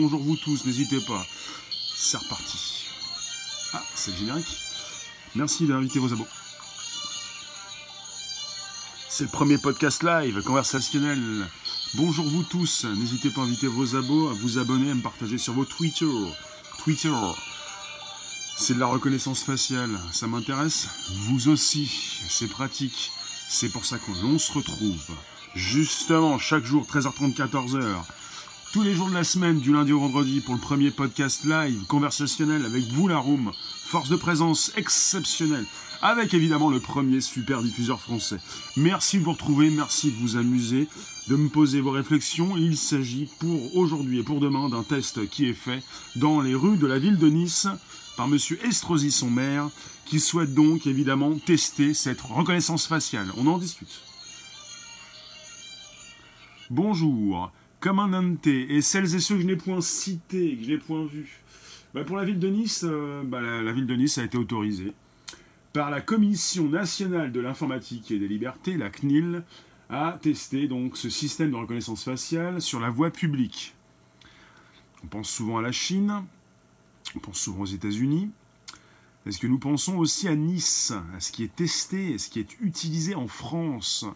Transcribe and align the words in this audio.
bonjour 0.00 0.20
vous 0.22 0.36
tous, 0.36 0.66
n'hésitez 0.66 1.00
pas. 1.00 1.26
C'est 1.96 2.18
reparti. 2.18 2.84
Ah, 3.72 3.82
c'est 3.94 4.10
le 4.10 4.18
générique. 4.18 4.58
Merci 5.34 5.66
d'inviter 5.66 5.98
vos 5.98 6.12
abos. 6.12 6.26
C'est 9.08 9.24
le 9.24 9.30
premier 9.30 9.56
podcast 9.56 10.02
live, 10.02 10.42
conversationnel. 10.42 11.48
Bonjour 11.94 12.26
vous 12.26 12.42
tous, 12.42 12.84
n'hésitez 12.84 13.30
pas 13.30 13.40
à 13.40 13.44
inviter 13.44 13.68
vos 13.68 13.96
abos, 13.96 14.28
à 14.28 14.34
vous 14.34 14.58
abonner, 14.58 14.90
à 14.90 14.94
me 14.94 15.00
partager 15.00 15.38
sur 15.38 15.54
vos 15.54 15.64
Twitter. 15.64 16.04
Twitter. 16.84 17.14
C'est 18.58 18.74
de 18.74 18.80
la 18.80 18.86
reconnaissance 18.86 19.44
faciale, 19.44 19.98
ça 20.12 20.26
m'intéresse 20.26 20.88
Vous 21.28 21.48
aussi, 21.48 21.90
c'est 22.28 22.48
pratique. 22.48 23.12
C'est 23.48 23.70
pour 23.70 23.86
ça 23.86 23.98
qu'on 23.98 24.38
se 24.38 24.52
retrouve. 24.52 25.16
Justement, 25.54 26.38
chaque 26.38 26.64
jour, 26.64 26.84
13h30, 26.84 27.34
14h. 27.34 28.04
Tous 28.76 28.82
les 28.82 28.92
jours 28.92 29.08
de 29.08 29.14
la 29.14 29.24
semaine, 29.24 29.58
du 29.58 29.72
lundi 29.72 29.94
au 29.94 30.00
vendredi, 30.00 30.42
pour 30.42 30.52
le 30.52 30.60
premier 30.60 30.90
podcast 30.90 31.46
live, 31.46 31.86
conversationnel, 31.86 32.62
avec 32.66 32.84
vous 32.84 33.08
la 33.08 33.16
room. 33.16 33.50
Force 33.86 34.10
de 34.10 34.16
présence 34.16 34.70
exceptionnelle. 34.76 35.64
Avec 36.02 36.34
évidemment 36.34 36.68
le 36.68 36.78
premier 36.78 37.22
super 37.22 37.62
diffuseur 37.62 37.98
français. 38.02 38.36
Merci 38.76 39.18
de 39.18 39.24
vous 39.24 39.32
retrouver, 39.32 39.70
merci 39.70 40.10
de 40.10 40.16
vous 40.16 40.36
amuser, 40.36 40.88
de 41.28 41.36
me 41.36 41.48
poser 41.48 41.80
vos 41.80 41.90
réflexions. 41.90 42.58
Il 42.58 42.76
s'agit 42.76 43.30
pour 43.38 43.74
aujourd'hui 43.76 44.18
et 44.18 44.22
pour 44.22 44.40
demain 44.40 44.68
d'un 44.68 44.82
test 44.82 45.26
qui 45.30 45.46
est 45.46 45.54
fait 45.54 45.82
dans 46.14 46.42
les 46.42 46.54
rues 46.54 46.76
de 46.76 46.86
la 46.86 46.98
ville 46.98 47.16
de 47.16 47.30
Nice 47.30 47.68
par 48.18 48.26
M. 48.26 48.36
Estrosi, 48.62 49.10
son 49.10 49.30
maire, 49.30 49.70
qui 50.04 50.20
souhaite 50.20 50.52
donc 50.52 50.86
évidemment 50.86 51.32
tester 51.38 51.94
cette 51.94 52.20
reconnaissance 52.20 52.86
faciale. 52.86 53.32
On 53.38 53.46
en 53.46 53.56
discute. 53.56 54.02
Bonjour, 56.68 57.50
Commandante, 57.86 58.48
et 58.48 58.80
celles 58.80 59.14
et 59.14 59.20
ceux 59.20 59.36
que 59.36 59.42
je 59.42 59.46
n'ai 59.46 59.54
point 59.54 59.80
cités, 59.80 60.56
que 60.56 60.64
je 60.64 60.70
n'ai 60.70 60.76
point 60.76 61.06
vus. 61.06 61.38
Bah, 61.94 62.02
pour 62.02 62.16
la 62.16 62.24
ville 62.24 62.40
de 62.40 62.48
Nice, 62.48 62.84
euh, 62.84 63.22
bah, 63.22 63.40
la, 63.40 63.72
ville 63.72 63.86
de 63.86 63.94
Nice 63.94 64.18
a 64.18 64.24
été 64.24 64.36
autorisée 64.36 64.92
par 65.72 65.92
la 65.92 66.00
Commission 66.00 66.68
nationale 66.68 67.30
de 67.30 67.38
l'informatique 67.38 68.10
et 68.10 68.18
des 68.18 68.26
libertés, 68.26 68.76
la 68.76 68.90
CNIL, 68.90 69.44
à 69.88 70.18
tester 70.20 70.66
donc 70.66 70.96
ce 70.96 71.08
système 71.08 71.52
de 71.52 71.54
reconnaissance 71.54 72.02
faciale 72.02 72.60
sur 72.60 72.80
la 72.80 72.90
voie 72.90 73.12
publique. 73.12 73.72
On 75.04 75.06
pense 75.06 75.30
souvent 75.30 75.58
à 75.58 75.62
la 75.62 75.70
Chine, 75.70 76.24
on 77.14 77.20
pense 77.20 77.38
souvent 77.38 77.62
aux 77.62 77.66
États-Unis. 77.66 78.30
Est-ce 79.26 79.40
que 79.40 79.48
nous 79.48 79.58
pensons 79.58 79.96
aussi 79.96 80.28
à 80.28 80.36
Nice, 80.36 80.92
à 81.16 81.18
ce 81.18 81.32
qui 81.32 81.42
est 81.42 81.54
testé, 81.54 82.14
à 82.14 82.18
ce 82.18 82.30
qui 82.30 82.38
est 82.38 82.56
utilisé 82.60 83.16
en 83.16 83.26
France 83.26 84.06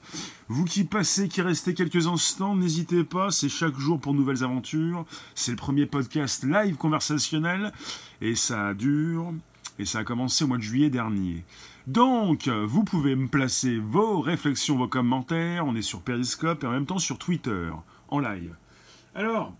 Vous 0.47 0.65
qui 0.65 0.85
passez, 0.85 1.27
qui 1.27 1.43
restez 1.43 1.75
quelques 1.75 2.07
instants, 2.07 2.55
n'hésitez 2.55 3.03
pas, 3.03 3.33
c'est 3.33 3.49
chaque 3.49 3.77
jour 3.77 3.99
pour 3.99 4.15
nouvelles 4.15 4.45
aventures. 4.45 5.05
C'est 5.35 5.51
le 5.51 5.57
premier 5.57 5.87
podcast 5.87 6.45
live 6.45 6.77
conversationnel 6.77 7.73
et 8.21 8.37
ça 8.37 8.73
dure 8.73 9.33
et 9.81 9.85
ça 9.85 10.01
a 10.01 10.05
commencé 10.05 10.45
au 10.45 10.47
mois 10.47 10.59
de 10.59 10.63
juillet 10.63 10.91
dernier. 10.91 11.43
Donc, 11.89 12.47
vous 12.49 12.85
pouvez 12.85 13.17
me 13.17 13.27
placer 13.27 13.79
vos 13.79 14.21
réflexions, 14.21 14.77
vos 14.77 14.87
commentaires. 14.87 15.67
On 15.67 15.75
est 15.75 15.83
sur 15.83 16.03
Periscope 16.03 16.63
et 16.63 16.69
en 16.69 16.71
même 16.71 16.87
temps 16.87 17.01
sur 17.01 17.19
Twitter, 17.19 17.71
en 18.11 18.21
live. 18.21 18.55
Alors, 19.17 19.53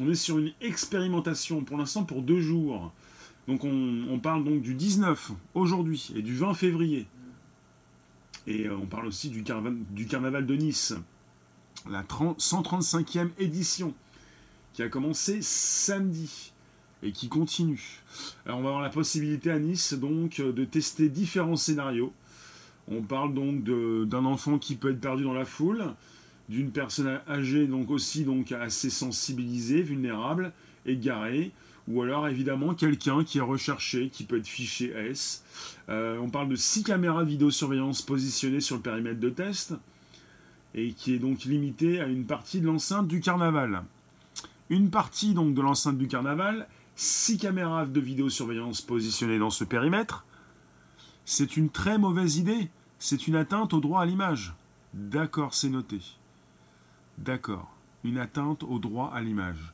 on 0.00 0.10
est 0.10 0.14
sur 0.14 0.38
une 0.38 0.52
expérimentation 0.62 1.60
pour 1.60 1.76
l'instant 1.76 2.04
pour 2.04 2.22
deux 2.22 2.40
jours. 2.40 2.92
Donc 3.48 3.62
on, 3.64 4.18
parle 4.18 4.44
donc 4.44 4.60
du 4.60 4.74
19 4.74 5.32
aujourd'hui 5.54 6.10
et 6.16 6.22
du 6.22 6.34
20 6.34 6.54
février. 6.54 7.06
Et 8.46 8.66
euh, 8.66 8.76
on 8.76 8.86
parle 8.86 9.06
aussi 9.06 9.28
du, 9.28 9.44
carnaval 9.44 10.46
de 10.46 10.54
Nice, 10.54 10.94
la 11.88 12.02
135e 12.02 13.30
édition, 13.38 13.94
qui 14.72 14.82
a 14.82 14.88
commencé 14.88 15.42
samedi 15.42 16.52
et 17.02 17.12
qui 17.12 17.28
continue. 17.28 18.00
Alors 18.46 18.58
on 18.58 18.62
va 18.62 18.68
avoir 18.70 18.82
la 18.82 18.90
possibilité 18.90 19.50
à 19.50 19.58
Nice 19.60 19.94
donc 19.94 20.40
de 20.40 20.64
tester 20.64 21.08
différents 21.08 21.56
scénarios. 21.56 22.12
On 22.88 23.02
parle 23.02 23.32
donc 23.34 23.62
d'un 24.08 24.24
enfant 24.24 24.58
qui 24.58 24.74
peut 24.74 24.90
être 24.90 25.00
perdu 25.00 25.24
dans 25.24 25.34
la 25.34 25.44
foule, 25.44 25.84
d'une 26.48 26.70
personne 26.70 27.20
âgée 27.28 27.66
donc 27.66 27.90
aussi 27.90 28.24
donc 28.24 28.50
assez 28.50 28.90
sensibilisée, 28.90 29.82
vulnérable, 29.82 30.52
égarée, 30.84 31.52
ou 31.88 32.02
alors 32.02 32.28
évidemment 32.28 32.74
quelqu'un 32.74 33.24
qui 33.24 33.38
est 33.38 33.42
recherché, 33.42 34.08
qui 34.08 34.24
peut 34.24 34.38
être 34.38 34.46
fiché 34.46 34.90
S. 34.90 35.44
Euh, 35.88 36.18
on 36.18 36.28
parle 36.28 36.48
de 36.48 36.56
6 36.56 36.82
caméras 36.82 37.24
de 37.24 37.30
vidéosurveillance 37.30 38.02
positionnées 38.02 38.60
sur 38.60 38.76
le 38.76 38.82
périmètre 38.82 39.20
de 39.20 39.30
test, 39.30 39.74
et 40.74 40.92
qui 40.92 41.14
est 41.14 41.18
donc 41.18 41.44
limité 41.44 42.00
à 42.00 42.06
une 42.06 42.24
partie 42.24 42.60
de 42.60 42.66
l'enceinte 42.66 43.06
du 43.06 43.20
carnaval. 43.20 43.82
Une 44.68 44.90
partie 44.90 45.32
donc 45.32 45.54
de 45.54 45.62
l'enceinte 45.62 45.98
du 45.98 46.08
carnaval, 46.08 46.66
6 46.96 47.38
caméras 47.38 47.86
de 47.86 48.00
vidéosurveillance 48.00 48.80
positionnées 48.80 49.38
dans 49.38 49.50
ce 49.50 49.64
périmètre, 49.64 50.24
c'est 51.24 51.56
une 51.56 51.70
très 51.70 51.98
mauvaise 51.98 52.36
idée, 52.36 52.68
c'est 52.98 53.26
une 53.26 53.36
atteinte 53.36 53.74
au 53.74 53.80
droit 53.80 54.02
à 54.02 54.06
l'image. 54.06 54.54
D'accord, 54.94 55.54
c'est 55.54 55.68
noté. 55.68 56.00
D'accord, 57.18 57.70
une 58.04 58.18
atteinte 58.18 58.62
au 58.62 58.78
droit 58.78 59.12
à 59.14 59.20
l'image. 59.20 59.72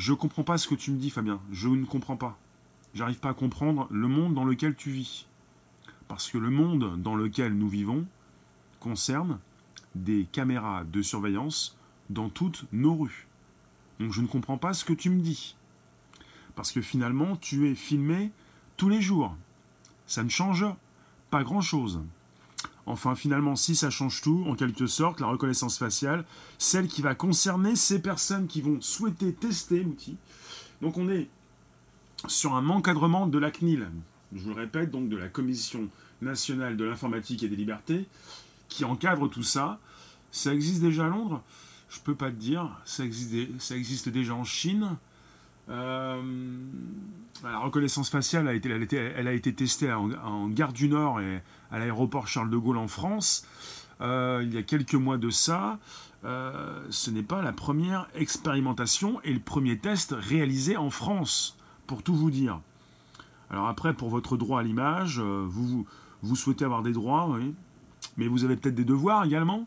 Je 0.00 0.14
comprends 0.14 0.44
pas 0.44 0.56
ce 0.56 0.66
que 0.66 0.74
tu 0.74 0.92
me 0.92 0.98
dis, 0.98 1.10
Fabien. 1.10 1.38
Je 1.52 1.68
ne 1.68 1.84
comprends 1.84 2.16
pas. 2.16 2.38
J'arrive 2.94 3.18
pas 3.18 3.28
à 3.28 3.34
comprendre 3.34 3.86
le 3.90 4.08
monde 4.08 4.32
dans 4.32 4.46
lequel 4.46 4.74
tu 4.74 4.90
vis. 4.90 5.26
Parce 6.08 6.30
que 6.30 6.38
le 6.38 6.48
monde 6.48 6.98
dans 7.02 7.14
lequel 7.14 7.52
nous 7.52 7.68
vivons 7.68 8.06
concerne 8.80 9.38
des 9.94 10.26
caméras 10.32 10.84
de 10.84 11.02
surveillance 11.02 11.76
dans 12.08 12.30
toutes 12.30 12.64
nos 12.72 12.94
rues. 12.94 13.26
Donc 13.98 14.14
je 14.14 14.22
ne 14.22 14.26
comprends 14.26 14.56
pas 14.56 14.72
ce 14.72 14.86
que 14.86 14.94
tu 14.94 15.10
me 15.10 15.20
dis. 15.20 15.54
Parce 16.56 16.72
que 16.72 16.80
finalement, 16.80 17.36
tu 17.36 17.68
es 17.68 17.74
filmé 17.74 18.30
tous 18.78 18.88
les 18.88 19.02
jours. 19.02 19.36
Ça 20.06 20.24
ne 20.24 20.30
change 20.30 20.64
pas 21.28 21.44
grand-chose. 21.44 22.00
Enfin, 22.86 23.14
finalement, 23.14 23.56
si 23.56 23.76
ça 23.76 23.90
change 23.90 24.20
tout, 24.20 24.44
en 24.48 24.54
quelque 24.54 24.86
sorte, 24.86 25.20
la 25.20 25.26
reconnaissance 25.26 25.78
faciale, 25.78 26.24
celle 26.58 26.88
qui 26.88 27.02
va 27.02 27.14
concerner 27.14 27.76
ces 27.76 28.00
personnes 28.00 28.46
qui 28.46 28.62
vont 28.62 28.80
souhaiter 28.80 29.32
tester 29.32 29.82
l'outil. 29.82 30.16
Donc 30.82 30.96
on 30.96 31.08
est 31.08 31.28
sur 32.26 32.54
un 32.54 32.68
encadrement 32.68 33.26
de 33.26 33.38
la 33.38 33.50
CNIL, 33.50 33.88
je 34.34 34.40
vous 34.40 34.50
le 34.50 34.54
répète, 34.54 34.90
donc 34.90 35.08
de 35.08 35.16
la 35.16 35.28
Commission 35.28 35.88
nationale 36.22 36.76
de 36.76 36.84
l'informatique 36.84 37.42
et 37.42 37.48
des 37.48 37.56
libertés, 37.56 38.06
qui 38.68 38.84
encadre 38.84 39.28
tout 39.28 39.42
ça. 39.42 39.78
Ça 40.32 40.52
existe 40.54 40.80
déjà 40.80 41.06
à 41.06 41.08
Londres? 41.08 41.42
Je 41.90 41.98
ne 41.98 42.04
peux 42.04 42.14
pas 42.14 42.30
te 42.30 42.36
dire. 42.36 42.70
Ça 42.84 43.04
existe, 43.04 43.60
ça 43.60 43.76
existe 43.76 44.08
déjà 44.08 44.34
en 44.34 44.44
Chine? 44.44 44.96
Euh, 45.70 46.20
la 47.42 47.58
reconnaissance 47.58 48.10
faciale 48.10 48.48
a 48.48 48.54
été, 48.54 48.70
elle, 48.70 49.28
a 49.28 49.32
été 49.32 49.54
testée 49.54 49.92
en, 49.92 50.48
Gare 50.48 50.72
du 50.72 50.88
Nord 50.88 51.20
et 51.20 51.40
à 51.70 51.78
l'aéroport 51.78 52.28
Charles 52.28 52.50
de 52.50 52.56
Gaulle 52.56 52.76
en 52.76 52.88
France. 52.88 53.46
Euh, 54.00 54.40
il 54.42 54.52
y 54.54 54.58
a 54.58 54.62
quelques 54.62 54.94
mois 54.94 55.16
de 55.16 55.30
ça. 55.30 55.78
Euh, 56.24 56.84
ce 56.90 57.10
n'est 57.10 57.22
pas 57.22 57.40
la 57.40 57.52
première 57.52 58.06
expérimentation 58.14 59.20
et 59.24 59.32
le 59.32 59.40
premier 59.40 59.78
test 59.78 60.14
réalisé 60.16 60.76
en 60.76 60.90
France, 60.90 61.56
pour 61.86 62.02
tout 62.02 62.14
vous 62.14 62.30
dire. 62.30 62.60
Alors 63.50 63.68
après, 63.68 63.94
pour 63.94 64.10
votre 64.10 64.36
droit 64.36 64.60
à 64.60 64.62
l'image, 64.62 65.18
vous, 65.18 65.86
souhaitez 66.34 66.64
avoir 66.64 66.82
des 66.82 66.92
droits, 66.92 67.38
mais 68.16 68.28
vous 68.28 68.44
avez 68.44 68.56
peut-être 68.56 68.74
des 68.74 68.84
devoirs 68.84 69.24
également. 69.24 69.66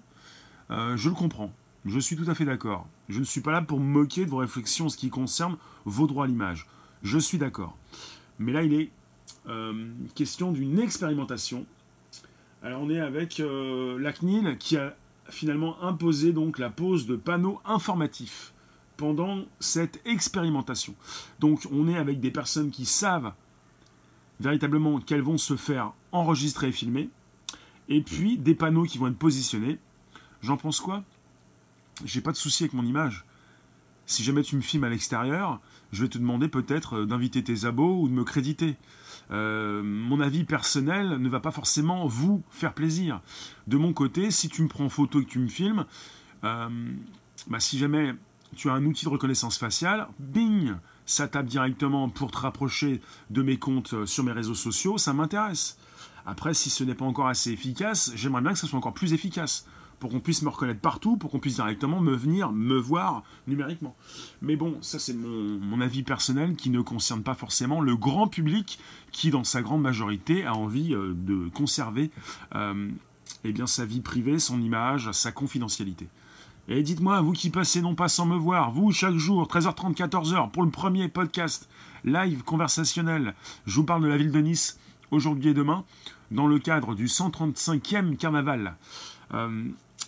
je 0.70 1.10
le 1.10 1.16
comprends. 1.16 1.52
Je 1.86 2.00
suis 2.00 2.16
tout 2.16 2.30
à 2.30 2.36
fait 2.36 2.46
d'accord. 2.46 2.88
Je 3.10 3.20
ne 3.20 3.26
suis 3.26 3.42
pas 3.42 3.52
là 3.52 3.62
pour 3.62 3.80
moquer 3.80 4.26
de 4.26 4.30
vos 4.30 4.38
réflexions 4.38 4.86
en 4.86 4.90
ce 4.90 4.98
qui 4.98 5.10
concerne 5.10 5.58
vos 5.86 6.08
droits 6.08 6.26
à 6.26 6.28
l'image. 6.28 6.68
Je 7.04 7.18
suis 7.18 7.38
d'accord. 7.38 7.78
Mais 8.40 8.54
là, 8.54 8.64
il 8.64 8.74
est 8.74 8.90
euh, 9.50 9.90
question 10.16 10.52
d'une 10.52 10.80
expérimentation. 10.80 11.66
Alors, 12.64 12.82
on 12.82 12.90
est 12.90 13.02
avec 13.02 13.42
euh, 13.42 14.00
la 14.00 14.14
CNIL 14.14 14.58
qui 14.58 14.78
a 14.78 14.96
finalement 15.30 15.82
imposé 15.84 16.32
donc 16.32 16.60
la 16.60 16.70
pose 16.70 17.06
de 17.06 17.18
panneaux 17.18 17.60
informatifs 17.66 18.54
pendant 18.96 19.44
cette 19.60 20.00
expérimentation. 20.06 20.96
Donc, 21.40 21.68
on 21.72 21.90
est 21.90 21.98
avec 21.98 22.22
des 22.22 22.32
personnes 22.32 22.72
qui 22.72 22.86
savent 22.86 23.34
véritablement 24.40 25.00
qu'elles 25.00 25.22
vont 25.22 25.38
se 25.38 25.56
faire 25.56 25.92
enregistrer 26.12 26.68
et 26.68 26.72
filmer, 26.72 27.10
et 27.90 28.02
puis 28.02 28.38
des 28.38 28.56
panneaux 28.56 28.84
qui 28.84 28.98
vont 28.98 29.08
être 29.08 29.18
positionnés. 29.18 29.78
J'en 30.42 30.58
pense 30.58 30.80
quoi? 30.80 31.04
J'ai 32.04 32.22
pas 32.22 32.32
de 32.32 32.38
souci 32.38 32.64
avec 32.64 32.74
mon 32.74 32.86
image. 32.86 33.26
Si 34.06 34.24
jamais 34.24 34.44
tu 34.44 34.56
me 34.56 34.62
filmes 34.62 34.84
à 34.84 34.90
l'extérieur, 34.90 35.62
je 35.92 36.02
vais 36.04 36.10
te 36.10 36.18
demander 36.18 36.48
peut-être 36.48 37.00
euh, 37.00 37.06
d'inviter 37.06 37.44
tes 37.44 37.66
abos 37.66 38.02
ou 38.02 38.08
de 38.08 38.14
me 38.14 38.24
créditer. 38.24 38.76
Euh, 39.32 39.82
mon 39.84 40.20
avis 40.20 40.44
personnel 40.44 41.18
ne 41.18 41.30
va 41.30 41.40
pas 41.40 41.52
forcément 41.52 42.06
vous 42.08 42.44
faire 42.50 42.74
plaisir. 42.74 43.22
De 43.68 43.78
mon 43.78 43.94
côté, 43.94 44.32
si 44.32 44.50
tu 44.50 44.62
me 44.64 44.68
prends 44.68 44.86
en 44.86 44.90
photo 44.90 45.22
et 45.22 45.26
que 45.26 45.30
tu 45.30 45.40
me 45.40 45.48
filmes, 45.48 45.86
euh, 46.44 46.68
bah, 47.48 47.60
si 47.60 47.78
jamais 47.78 48.14
tu 48.56 48.70
as 48.70 48.74
un 48.74 48.86
outil 48.86 49.06
de 49.06 49.10
reconnaissance 49.10 49.58
faciale, 49.58 50.08
bing, 50.20 50.74
ça 51.06 51.28
tape 51.28 51.46
directement 51.46 52.10
pour 52.10 52.32
te 52.32 52.38
rapprocher 52.38 53.02
de 53.30 53.42
mes 53.42 53.58
comptes 53.58 54.06
sur 54.06 54.24
mes 54.24 54.32
réseaux 54.32 54.56
sociaux, 54.56 54.98
ça 54.98 55.14
m'intéresse. 55.14 55.78
Après, 56.26 56.54
si 56.54 56.70
ce 56.70 56.84
n'est 56.84 56.96
pas 56.96 57.06
encore 57.06 57.28
assez 57.28 57.52
efficace, 57.52 58.12
j'aimerais 58.16 58.42
bien 58.42 58.54
que 58.54 58.60
ce 58.60 58.68
soit 58.68 58.78
encore 58.78 58.94
plus 58.94 59.14
efficace 59.14 59.66
pour 60.04 60.12
qu'on 60.12 60.20
puisse 60.20 60.42
me 60.42 60.50
reconnaître 60.50 60.82
partout, 60.82 61.16
pour 61.16 61.32
qu'on 61.32 61.40
puisse 61.40 61.56
directement 61.56 62.02
me 62.02 62.14
venir, 62.14 62.52
me 62.52 62.76
voir 62.78 63.24
numériquement. 63.48 63.96
Mais 64.42 64.58
bon, 64.58 64.78
ça 64.82 65.00
c'est 65.00 65.14
mon, 65.14 65.80
avis 65.80 66.04
personnel 66.04 66.58
qui 66.58 66.70
ne 66.70 66.82
concerne 66.82 67.24
pas 67.24 67.36
forcément 67.36 67.80
le 67.80 67.96
grand 67.96 68.28
public 68.28 68.80
qui, 69.14 69.32
dans 69.32 69.46
sa 69.46 69.62
grande 69.62 69.82
majorité, 69.82 70.46
a 70.46 70.56
envie 70.56 70.94
euh, 70.94 71.14
de 71.16 71.48
conserver 71.48 72.12
euh, 72.54 72.90
eh 73.46 73.54
bien, 73.54 73.66
sa 73.66 73.86
vie 73.86 74.02
privée, 74.02 74.40
son 74.40 74.62
image, 74.62 75.10
sa 75.14 75.32
confidentialité. 75.32 76.10
Et 76.68 76.84
dites-moi, 76.84 77.22
vous 77.22 77.32
qui 77.32 77.50
passez 77.50 77.82
non 77.82 77.96
pas 77.96 78.10
sans 78.10 78.26
me 78.26 78.36
voir, 78.36 78.72
vous 78.72 78.92
chaque 78.92 79.16
jour, 79.16 79.48
13h30, 79.48 79.96
14h, 79.96 80.52
pour 80.52 80.64
le 80.64 80.70
premier 80.70 81.08
podcast 81.08 81.70
live 82.04 82.44
conversationnel, 82.44 83.36
je 83.66 83.76
vous 83.78 83.86
parle 83.86 84.04
de 84.04 84.10
la 84.10 84.18
ville 84.18 84.34
de 84.34 84.40
Nice 84.40 84.78
aujourd'hui 85.12 85.52
et 85.52 85.54
demain, 85.54 85.86
dans 86.30 86.48
le 86.48 86.60
cadre 86.60 86.94
du 86.94 87.06
135e 87.06 88.18
carnaval. 88.18 88.76
Euh, 89.34 89.64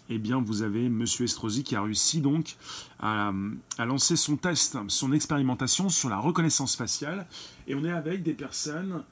eh 0.10 0.18
bien, 0.18 0.40
vous 0.40 0.62
avez 0.62 0.90
Monsieur 0.90 1.26
Estrosi 1.26 1.64
qui 1.64 1.76
a 1.76 1.82
réussi 1.82 2.22
donc 2.22 2.56
à, 3.00 3.34
lancer 3.80 4.16
son 4.16 4.38
test, 4.38 4.78
son 4.88 5.12
expérimentation 5.14 5.90
sur 5.90 6.10
la 6.10 6.18
reconnaissance 6.18 6.76
faciale. 6.76 7.26
Et 7.68 7.76
on 7.76 7.84
est 7.84 7.92
avec 7.92 8.22
des 8.24 8.34
personnes, 8.34 9.04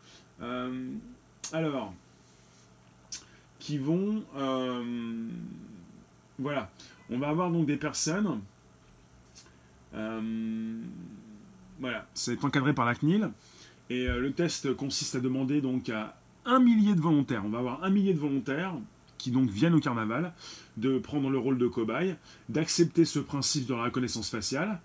euh, 0.41 0.87
alors, 1.51 1.93
qui 3.59 3.77
vont, 3.77 4.23
euh, 4.35 5.27
voilà, 6.37 6.69
on 7.09 7.17
va 7.17 7.29
avoir 7.29 7.49
donc 7.49 7.65
des 7.65 7.77
personnes, 7.77 8.39
voilà, 11.79 12.07
être 12.27 12.45
encadré 12.45 12.73
par 12.73 12.85
la 12.85 12.95
CNIL. 12.95 13.29
Et 13.89 14.07
le 14.07 14.31
test 14.31 14.73
consiste 14.75 15.15
à 15.15 15.19
demander 15.19 15.61
donc 15.61 15.89
à 15.89 16.15
un 16.45 16.59
millier 16.59 16.95
de 16.95 17.01
volontaires. 17.01 17.43
On 17.45 17.49
va 17.49 17.59
avoir 17.59 17.83
un 17.83 17.89
millier 17.89 18.13
de 18.13 18.19
volontaires 18.19 18.73
qui 19.23 19.31
donc 19.31 19.49
viennent 19.49 19.73
au 19.73 19.79
carnaval, 19.79 20.33
de 20.75 20.99
prendre 20.99 21.29
le 21.29 21.37
rôle 21.37 21.57
de 21.57 21.67
cobaye, 21.67 22.17
d'accepter 22.49 23.05
ce 23.05 23.19
principe 23.19 23.67
de 23.67 23.73
la 23.73 23.83
reconnaissance 23.83 24.29
faciale. 24.29 24.81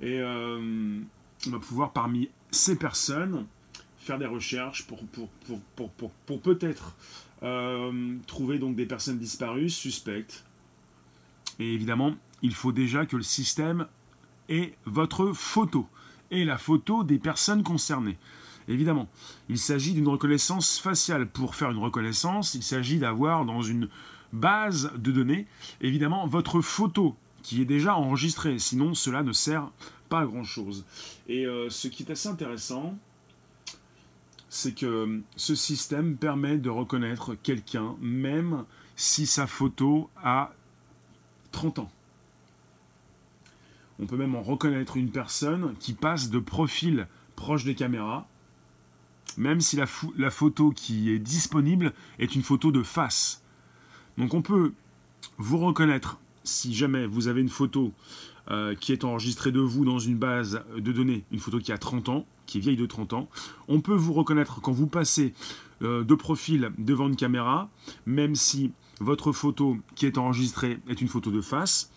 Et 0.00 0.18
euh, 0.18 0.98
on 1.46 1.50
va 1.50 1.58
pouvoir, 1.58 1.92
parmi 1.92 2.30
ces 2.50 2.76
personnes, 2.76 3.44
faire 3.98 4.18
des 4.18 4.24
recherches 4.24 4.86
pour, 4.86 5.04
pour, 5.08 5.28
pour, 5.76 5.90
pour 5.90 6.40
peut-être 6.40 6.94
euh, 7.42 8.14
trouver 8.26 8.58
donc 8.58 8.76
des 8.76 8.86
personnes 8.86 9.18
disparues, 9.18 9.68
suspectes. 9.68 10.42
Et 11.58 11.74
évidemment, 11.74 12.14
il 12.40 12.54
faut 12.54 12.72
déjà 12.72 13.04
que 13.04 13.16
le 13.16 13.22
système 13.22 13.86
ait 14.48 14.72
votre 14.86 15.34
photo 15.34 15.86
et 16.30 16.46
la 16.46 16.56
photo 16.56 17.04
des 17.04 17.18
personnes 17.18 17.62
concernées. 17.62 18.16
Évidemment, 18.68 19.08
il 19.48 19.58
s'agit 19.58 19.92
d'une 19.92 20.08
reconnaissance 20.08 20.78
faciale. 20.78 21.26
Pour 21.26 21.54
faire 21.54 21.70
une 21.70 21.78
reconnaissance, 21.78 22.54
il 22.54 22.62
s'agit 22.62 22.98
d'avoir 22.98 23.44
dans 23.44 23.62
une 23.62 23.88
base 24.32 24.90
de 24.96 25.12
données, 25.12 25.46
évidemment, 25.80 26.26
votre 26.26 26.60
photo 26.60 27.16
qui 27.42 27.62
est 27.62 27.66
déjà 27.66 27.96
enregistrée. 27.96 28.58
Sinon, 28.58 28.94
cela 28.94 29.22
ne 29.22 29.32
sert 29.32 29.70
pas 30.08 30.20
à 30.20 30.26
grand-chose. 30.26 30.84
Et 31.28 31.46
euh, 31.46 31.70
ce 31.70 31.88
qui 31.88 32.02
est 32.02 32.10
assez 32.10 32.28
intéressant, 32.28 32.98
c'est 34.48 34.74
que 34.74 35.20
ce 35.36 35.54
système 35.54 36.16
permet 36.16 36.58
de 36.58 36.70
reconnaître 36.70 37.34
quelqu'un, 37.34 37.94
même 38.00 38.64
si 38.96 39.26
sa 39.26 39.46
photo 39.46 40.10
a 40.22 40.52
30 41.52 41.80
ans. 41.80 41.90
On 43.98 44.06
peut 44.06 44.16
même 44.16 44.34
en 44.34 44.42
reconnaître 44.42 44.96
une 44.96 45.10
personne 45.10 45.74
qui 45.78 45.92
passe 45.92 46.30
de 46.30 46.38
profil 46.38 47.06
proche 47.34 47.64
des 47.64 47.74
caméras 47.74 48.26
même 49.36 49.60
si 49.60 49.76
la, 49.76 50.30
photo 50.30 50.70
qui 50.70 51.10
est 51.10 51.18
disponible 51.18 51.92
est 52.18 52.34
une 52.34 52.42
photo 52.42 52.72
de 52.72 52.82
face. 52.82 53.42
Donc 54.18 54.34
on 54.34 54.42
peut 54.42 54.72
vous 55.38 55.58
reconnaître 55.58 56.18
si 56.44 56.74
jamais 56.74 57.06
vous 57.06 57.28
avez 57.28 57.40
une 57.40 57.48
photo 57.48 57.92
euh, 58.50 58.74
qui 58.74 58.92
est 58.92 59.04
enregistrée 59.04 59.52
de 59.52 59.60
vous 59.60 59.84
dans 59.84 59.98
une 59.98 60.16
base 60.16 60.62
de 60.76 60.92
données, 60.92 61.24
une 61.32 61.40
photo 61.40 61.58
qui 61.58 61.72
a 61.72 61.78
30 61.78 62.08
ans, 62.08 62.26
qui 62.46 62.58
est 62.58 62.60
vieille 62.60 62.76
de 62.76 62.86
30 62.86 63.12
ans. 63.12 63.28
On 63.68 63.80
peut 63.80 63.94
vous 63.94 64.12
reconnaître 64.12 64.60
quand 64.60 64.72
vous 64.72 64.86
passez 64.86 65.34
euh, 65.82 66.04
de 66.04 66.14
profil 66.14 66.70
devant 66.78 67.08
une 67.08 67.16
caméra, 67.16 67.68
même 68.06 68.34
si 68.34 68.72
votre 69.00 69.32
photo 69.32 69.76
qui 69.94 70.06
est 70.06 70.16
enregistrée 70.16 70.78
est 70.88 71.00
une 71.00 71.08
photo 71.08 71.30
de 71.30 71.40
face. 71.40 71.90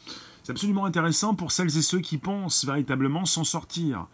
C'est 0.44 0.51
absolument 0.51 0.85
intéressant 0.85 1.35
pour 1.35 1.51
celles 1.51 1.77
et 1.77 1.81
ceux 1.81 2.00
qui 2.00 2.18
pensent 2.18 2.65
véritablement 2.65 3.25
s'en 3.25 3.44
sortir. 3.44 4.07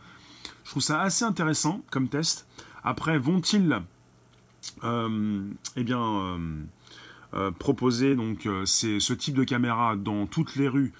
Je 0.65 0.71
trouve 0.71 0.83
ça 0.83 1.01
assez 1.01 1.23
intéressant 1.23 1.81
comme 1.89 2.09
test. 2.09 2.45
Après, 2.85 3.17
vont-ils 3.17 3.81
euh, 4.83 5.43
eh 5.75 5.85
euh, 5.89 6.37
euh, 7.33 7.51
proposer 7.51 8.15
donc, 8.15 8.47
ce 8.65 9.13
type 9.13 9.33
de 9.33 9.43
caméra 9.43 9.95
dans 9.95 10.27
toutes 10.27 10.55
les 10.55 10.67
rues 10.67 10.93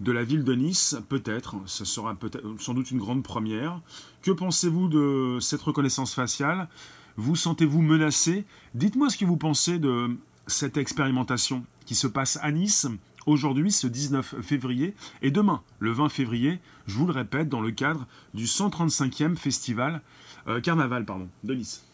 de 0.00 0.12
la 0.12 0.22
ville 0.22 0.44
de 0.44 0.54
Nice? 0.54 0.96
Peut-être, 1.08 1.56
ce 1.66 1.84
sera 1.84 2.14
peut-être 2.14 2.44
sans 2.60 2.72
doute 2.72 2.92
une 2.92 3.00
grande 3.00 3.24
première. 3.24 3.80
Que 4.22 4.30
pensez-vous 4.30 4.86
de 4.86 5.38
cette 5.40 5.62
reconnaissance 5.62 6.14
faciale? 6.14 6.68
Vous 7.16 7.34
sentez-vous 7.34 7.82
menacé? 7.82 8.44
Dites-moi 8.74 9.10
ce 9.10 9.16
que 9.16 9.24
vous 9.24 9.36
pensez 9.36 9.80
de 9.80 10.16
cette 10.46 10.76
expérimentation 10.76 11.64
qui 11.84 11.96
se 11.96 12.06
passe 12.06 12.38
à 12.42 12.52
Nice 12.52 12.86
aujourd'hui, 13.26 13.72
ce 13.72 13.88
19 13.88 14.36
février, 14.40 14.94
et 15.22 15.30
demain, 15.32 15.62
le 15.80 15.90
20 15.90 16.10
février, 16.10 16.60
je 16.86 16.96
vous 16.96 17.06
le 17.06 17.12
répète, 17.12 17.48
dans 17.48 17.60
le 17.60 17.70
cadre 17.72 18.06
du 18.34 18.44
135e 18.44 19.34
festival 19.34 20.02
euh, 20.48 20.60
carnaval, 20.60 21.04
pardon, 21.04 21.28
de 21.42 21.54
Nice. 21.54 21.84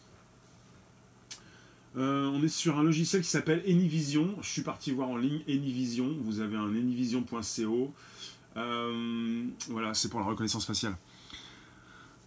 Euh, 1.96 2.26
on 2.26 2.42
est 2.42 2.48
sur 2.48 2.78
un 2.78 2.82
logiciel 2.82 3.22
qui 3.22 3.28
s'appelle 3.28 3.62
Anyvision. 3.66 4.36
Je 4.42 4.48
suis 4.48 4.62
parti 4.62 4.92
voir 4.92 5.08
en 5.08 5.16
ligne 5.16 5.40
Anyvision. 5.48 6.16
Vous 6.22 6.40
avez 6.40 6.56
un 6.56 6.68
anyvision.co. 6.68 7.92
Euh, 8.56 9.44
voilà, 9.68 9.94
c'est 9.94 10.08
pour 10.08 10.20
la 10.20 10.26
reconnaissance 10.26 10.66
faciale. 10.66 10.96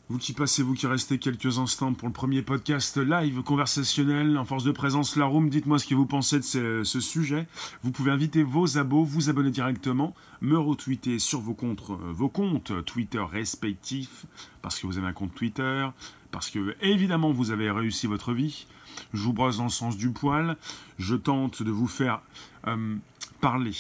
Vous 0.10 0.18
qui 0.18 0.34
passez, 0.34 0.64
vous 0.64 0.74
qui 0.74 0.86
restez 0.86 1.18
quelques 1.18 1.60
instants 1.60 1.94
pour 1.94 2.10
le 2.10 2.14
premier 2.14 2.42
podcast 2.42 2.98
live 2.98 3.42
conversationnel 3.42 4.38
en 4.38 4.44
force 4.44 4.66
de 4.66 4.74
présence 4.74 5.16
La 5.16 5.24
Room, 5.24 5.50
dites-moi 5.50 5.80
ce 5.80 5.88
que 5.88 5.96
vous 5.96 6.06
pensez 6.06 6.40
de 6.40 6.84
ce, 6.84 7.00
sujet. 7.00 7.48
Vous 7.84 7.92
pouvez 7.92 8.12
inviter 8.12 8.44
vos 8.44 8.78
abos, 8.78 9.06
vous 9.06 9.30
abonner 9.30 9.50
directement, 9.50 10.14
me 10.42 10.60
retweeter 10.60 11.20
sur 11.20 11.40
vos 11.40 11.54
comptes, 11.54 11.90
euh, 11.90 12.12
vos 12.12 12.28
comptes 12.28 12.84
Twitter 12.84 13.24
respectifs, 13.24 14.26
parce 14.62 14.78
que 14.78 14.88
vous 14.88 14.98
avez 14.98 15.08
un 15.08 15.14
compte 15.14 15.34
Twitter, 15.36 15.88
parce 16.32 16.50
que 16.50 16.76
évidemment 16.82 17.32
vous 17.32 17.52
avez 17.52 17.72
réussi 17.72 18.06
votre 18.06 18.34
vie. 18.34 18.68
Je 19.14 19.22
vous 19.22 19.32
brosse 19.32 19.58
dans 19.58 19.64
le 19.64 19.70
sens 19.70 19.96
du 19.96 20.10
poil. 20.10 20.58
Je 21.00 21.16
tente 21.16 21.64
de 21.64 21.72
vous 21.72 21.88
faire 21.88 22.20
euh, 22.68 22.98
parler. 23.40 23.72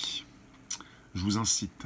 Je 1.15 1.21
vous 1.21 1.37
incite 1.37 1.85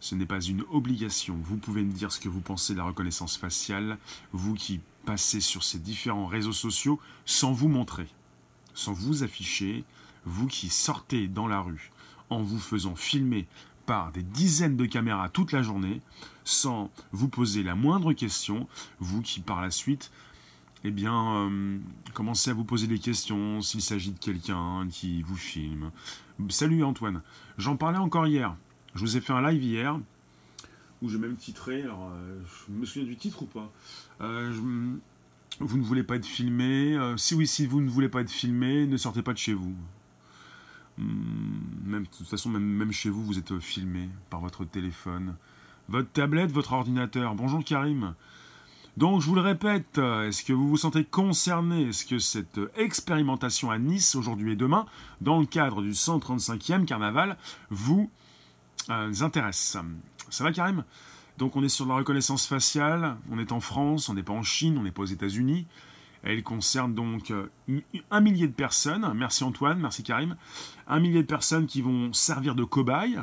ce 0.00 0.14
n'est 0.14 0.26
pas 0.26 0.40
une 0.40 0.64
obligation. 0.70 1.38
Vous 1.44 1.56
pouvez 1.56 1.82
me 1.82 1.92
dire 1.92 2.10
ce 2.10 2.20
que 2.20 2.28
vous 2.28 2.40
pensez 2.40 2.72
de 2.72 2.78
la 2.78 2.84
reconnaissance 2.84 3.36
faciale, 3.36 3.98
vous 4.32 4.54
qui 4.54 4.80
passez 5.04 5.40
sur 5.40 5.62
ces 5.62 5.78
différents 5.78 6.26
réseaux 6.26 6.52
sociaux 6.52 6.98
sans 7.24 7.52
vous 7.52 7.68
montrer, 7.68 8.08
sans 8.74 8.92
vous 8.92 9.22
afficher, 9.22 9.84
vous 10.24 10.46
qui 10.46 10.68
sortez 10.68 11.28
dans 11.28 11.46
la 11.46 11.60
rue 11.60 11.90
en 12.30 12.42
vous 12.42 12.58
faisant 12.58 12.94
filmer 12.94 13.46
par 13.86 14.12
des 14.12 14.22
dizaines 14.22 14.76
de 14.76 14.86
caméras 14.86 15.28
toute 15.28 15.52
la 15.52 15.62
journée, 15.62 16.00
sans 16.44 16.90
vous 17.12 17.28
poser 17.28 17.62
la 17.62 17.74
moindre 17.74 18.12
question, 18.12 18.68
vous 19.00 19.20
qui 19.20 19.40
par 19.40 19.60
la 19.60 19.70
suite 19.70 20.10
eh 20.82 20.90
bien, 20.90 21.34
euh, 21.34 21.78
commencez 22.14 22.50
à 22.50 22.54
vous 22.54 22.64
poser 22.64 22.86
des 22.86 22.98
questions 22.98 23.60
s'il 23.60 23.82
s'agit 23.82 24.12
de 24.12 24.18
quelqu'un 24.18 24.88
qui 24.90 25.22
vous 25.22 25.36
filme. 25.36 25.90
Salut 26.48 26.84
Antoine, 26.84 27.20
j'en 27.58 27.76
parlais 27.76 27.98
encore 27.98 28.26
hier. 28.26 28.56
Je 28.94 29.00
vous 29.00 29.16
ai 29.16 29.20
fait 29.20 29.32
un 29.32 29.48
live 29.48 29.62
hier 29.62 29.98
où 31.02 31.08
je 31.08 31.16
même 31.16 31.36
titré, 31.36 31.82
alors 31.82 32.10
euh, 32.12 32.40
je 32.68 32.72
me 32.72 32.84
souviens 32.84 33.08
du 33.08 33.16
titre 33.16 33.42
ou 33.42 33.46
pas 33.46 33.70
euh, 34.20 34.52
Vous 35.60 35.78
ne 35.78 35.82
voulez 35.82 36.02
pas 36.02 36.16
être 36.16 36.26
filmé. 36.26 36.96
Euh, 36.96 37.16
si 37.16 37.34
oui, 37.34 37.46
si 37.46 37.66
vous 37.66 37.80
ne 37.80 37.88
voulez 37.88 38.08
pas 38.08 38.20
être 38.20 38.30
filmé, 38.30 38.86
ne 38.86 38.96
sortez 38.96 39.22
pas 39.22 39.32
de 39.32 39.38
chez 39.38 39.54
vous. 39.54 39.74
Hmm, 40.98 41.04
même, 41.84 42.02
de 42.02 42.08
toute 42.08 42.26
façon, 42.26 42.50
même 42.50 42.92
chez 42.92 43.08
vous, 43.08 43.24
vous 43.24 43.38
êtes 43.38 43.58
filmé 43.60 44.08
par 44.28 44.40
votre 44.40 44.64
téléphone, 44.64 45.36
votre 45.88 46.10
tablette, 46.10 46.52
votre 46.52 46.72
ordinateur. 46.72 47.34
Bonjour 47.34 47.64
Karim. 47.64 48.14
Donc, 48.96 49.22
je 49.22 49.26
vous 49.26 49.36
le 49.36 49.40
répète, 49.40 49.98
est-ce 49.98 50.44
que 50.44 50.52
vous 50.52 50.68
vous 50.68 50.76
sentez 50.76 51.04
concerné? 51.04 51.88
Est-ce 51.88 52.04
que 52.04 52.18
cette 52.18 52.60
expérimentation 52.76 53.70
à 53.70 53.78
Nice, 53.78 54.16
aujourd'hui 54.16 54.52
et 54.52 54.56
demain, 54.56 54.84
dans 55.20 55.38
le 55.38 55.46
cadre 55.46 55.80
du 55.80 55.92
135e 55.92 56.84
carnaval, 56.84 57.38
vous 57.70 58.10
euh, 58.90 59.12
intéresse. 59.22 59.76
Ça 60.28 60.44
va 60.44 60.52
Karim? 60.52 60.84
Donc 61.38 61.56
on 61.56 61.62
est 61.62 61.68
sur 61.68 61.86
la 61.86 61.94
reconnaissance 61.94 62.46
faciale, 62.46 63.16
on 63.30 63.38
est 63.38 63.52
en 63.52 63.60
France, 63.60 64.08
on 64.08 64.14
n'est 64.14 64.22
pas 64.22 64.32
en 64.32 64.42
Chine, 64.42 64.76
on 64.78 64.82
n'est 64.82 64.90
pas 64.90 65.02
aux 65.02 65.06
États-Unis. 65.06 65.66
Elle 66.22 66.42
concerne 66.42 66.94
donc 66.94 67.30
euh, 67.30 67.48
un 68.10 68.20
millier 68.20 68.46
de 68.46 68.52
personnes. 68.52 69.10
Merci 69.14 69.42
Antoine, 69.44 69.78
merci 69.80 70.02
Karim. 70.02 70.36
Un 70.86 71.00
millier 71.00 71.22
de 71.22 71.26
personnes 71.26 71.66
qui 71.66 71.80
vont 71.80 72.12
servir 72.12 72.54
de 72.54 72.64
cobayes 72.64 73.18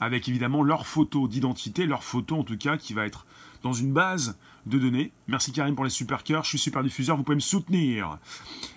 avec 0.00 0.28
évidemment 0.28 0.62
leur 0.62 0.86
photo 0.86 1.28
d'identité, 1.28 1.84
leur 1.84 2.04
photo 2.04 2.38
en 2.38 2.44
tout 2.44 2.56
cas, 2.56 2.76
qui 2.76 2.94
va 2.94 3.04
être 3.04 3.26
dans 3.62 3.72
une 3.72 3.92
base 3.92 4.38
de 4.66 4.78
données. 4.78 5.12
Merci 5.26 5.52
Karim 5.52 5.74
pour 5.74 5.84
les 5.84 5.90
super 5.90 6.22
cœurs, 6.24 6.44
je 6.44 6.50
suis 6.50 6.58
super 6.58 6.82
diffuseur, 6.82 7.16
vous 7.16 7.22
pouvez 7.22 7.36
me 7.36 7.40
soutenir. 7.40 8.18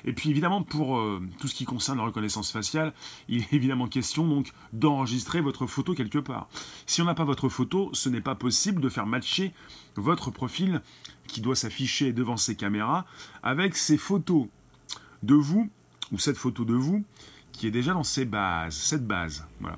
Et 0.06 0.14
puis 0.14 0.30
évidemment 0.30 0.64
pour 0.64 0.98
euh, 0.98 1.22
tout 1.40 1.48
ce 1.48 1.56
qui 1.56 1.66
concerne 1.66 1.98
la 1.98 2.06
reconnaissance 2.06 2.52
faciale, 2.52 2.94
il 3.28 3.42
est 3.42 3.54
évidemment 3.54 3.88
question 3.88 4.28
donc 4.28 4.52
d'enregistrer 4.74 5.42
votre 5.42 5.68
photo 5.68 5.94
quelque 5.94 6.20
part. 6.20 6.48
Si 6.86 7.02
on 7.02 7.06
n'a 7.06 7.16
pas 7.16 7.24
votre 7.24 7.50
photo, 7.50 7.90
ce 7.94 8.10
n'est 8.10 8.22
pas 8.22 8.36
possible 8.36 8.82
de 8.82 8.90
faire 8.90 9.06
matcher 9.06 9.54
votre 9.96 10.32
profil 10.32 10.82
qui 11.28 11.42
doit 11.42 11.56
s'afficher 11.56 12.14
devant 12.14 12.38
ces 12.38 12.56
caméras 12.56 13.06
avec 13.44 13.76
ces 13.76 13.98
photos 13.98 14.48
de 15.24 15.36
vous 15.36 15.70
ou 16.12 16.20
cette 16.20 16.38
photo 16.38 16.66
de 16.66 16.74
vous 16.74 17.04
qui 17.52 17.68
est 17.68 17.72
déjà 17.72 17.94
dans 17.94 18.04
ces 18.04 18.26
bases, 18.26 18.76
cette 18.76 19.06
base. 19.06 19.46
Voilà. 19.60 19.78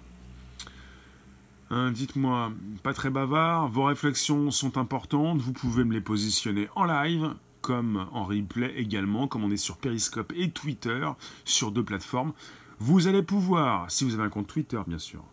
Hein, 1.69 1.91
dites-moi, 1.91 2.51
pas 2.83 2.93
très 2.93 3.09
bavard, 3.09 3.67
vos 3.67 3.85
réflexions 3.85 4.51
sont 4.51 4.77
importantes, 4.77 5.39
vous 5.39 5.53
pouvez 5.53 5.83
me 5.83 5.93
les 5.93 6.01
positionner 6.01 6.67
en 6.75 6.85
live, 6.85 7.33
comme 7.61 8.07
en 8.11 8.25
replay 8.25 8.73
également, 8.75 9.27
comme 9.27 9.43
on 9.43 9.51
est 9.51 9.57
sur 9.57 9.77
Periscope 9.77 10.33
et 10.35 10.51
Twitter, 10.51 11.09
sur 11.45 11.71
deux 11.71 11.83
plateformes. 11.83 12.33
Vous 12.79 13.07
allez 13.07 13.23
pouvoir, 13.23 13.89
si 13.89 14.03
vous 14.03 14.13
avez 14.13 14.23
un 14.23 14.29
compte 14.29 14.47
Twitter 14.47 14.81
bien 14.85 14.99
sûr, 14.99 15.23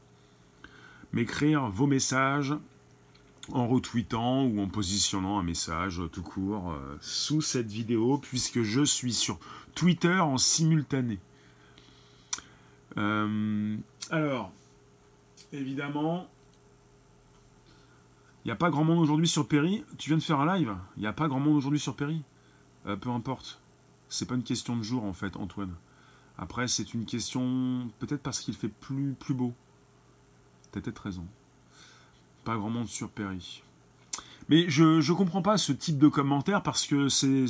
m'écrire 1.13 1.69
vos 1.69 1.87
messages 1.87 2.55
en 3.53 3.67
retweetant 3.67 4.45
ou 4.45 4.61
en 4.61 4.69
positionnant 4.69 5.39
un 5.39 5.43
message 5.43 6.01
tout 6.13 6.23
court 6.23 6.71
euh, 6.71 6.97
sous 7.01 7.43
cette 7.43 7.71
vidéo, 7.71 8.19
puisque 8.19 8.63
je 8.63 8.85
suis 8.85 9.13
sur 9.13 9.39
Twitter 9.75 10.21
en 10.21 10.39
simultané. 10.39 11.19
Euh, 12.97 13.77
alors, 14.11 14.53
évidemment, 15.52 16.28
il 18.45 18.49
n'y 18.49 18.52
a 18.52 18.57
pas 18.57 18.71
grand 18.71 18.85
monde 18.85 18.99
aujourd'hui 18.99 19.28
sur 19.28 19.47
Perry. 19.47 19.85
Tu 19.99 20.09
viens 20.11 20.16
de 20.16 20.23
faire 20.23 20.40
un 20.40 20.57
live. 20.57 20.75
Il 20.97 21.00
n'y 21.00 21.07
a 21.07 21.12
pas 21.12 21.28
grand 21.28 21.40
monde 21.40 21.57
aujourd'hui 21.57 21.80
sur 21.80 21.95
Perry. 21.95 22.23
Euh, 22.87 22.97
peu 22.97 23.11
importe. 23.11 23.61
C'est 24.09 24.26
pas 24.26 24.35
une 24.35 24.42
question 24.42 24.76
de 24.76 24.83
jour 24.83 25.04
en 25.04 25.12
fait, 25.12 25.37
Antoine. 25.37 25.75
Après, 26.38 26.69
c'est 26.69 26.95
une 26.95 27.04
question 27.04 27.88
peut-être 27.99 28.23
parce 28.23 28.40
qu'il 28.40 28.54
fait 28.54 28.69
plus, 28.69 29.12
plus 29.12 29.35
beau. 29.35 29.52
T'as 30.73 30.80
peut-être 30.80 31.02
raison. 31.02 31.26
Pas 32.45 32.57
grand 32.57 32.71
monde 32.71 32.88
sur 32.88 33.11
Perry. 33.11 33.62
Mais 34.49 34.69
je 34.69 35.07
ne 35.07 35.14
comprends 35.14 35.42
pas 35.42 35.59
ce 35.59 35.73
type 35.73 35.99
de 35.99 36.09
commentaire 36.09 36.62
parce 36.62 36.87
que 36.87 37.09
c'est. 37.09 37.45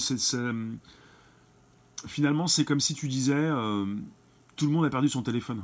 Finalement, 2.06 2.46
c'est 2.46 2.64
comme 2.64 2.80
si 2.80 2.94
tu 2.94 3.08
disais 3.08 3.34
euh, 3.34 3.86
tout 4.56 4.66
le 4.66 4.72
monde 4.72 4.86
a 4.86 4.90
perdu 4.90 5.08
son 5.08 5.22
téléphone. 5.22 5.62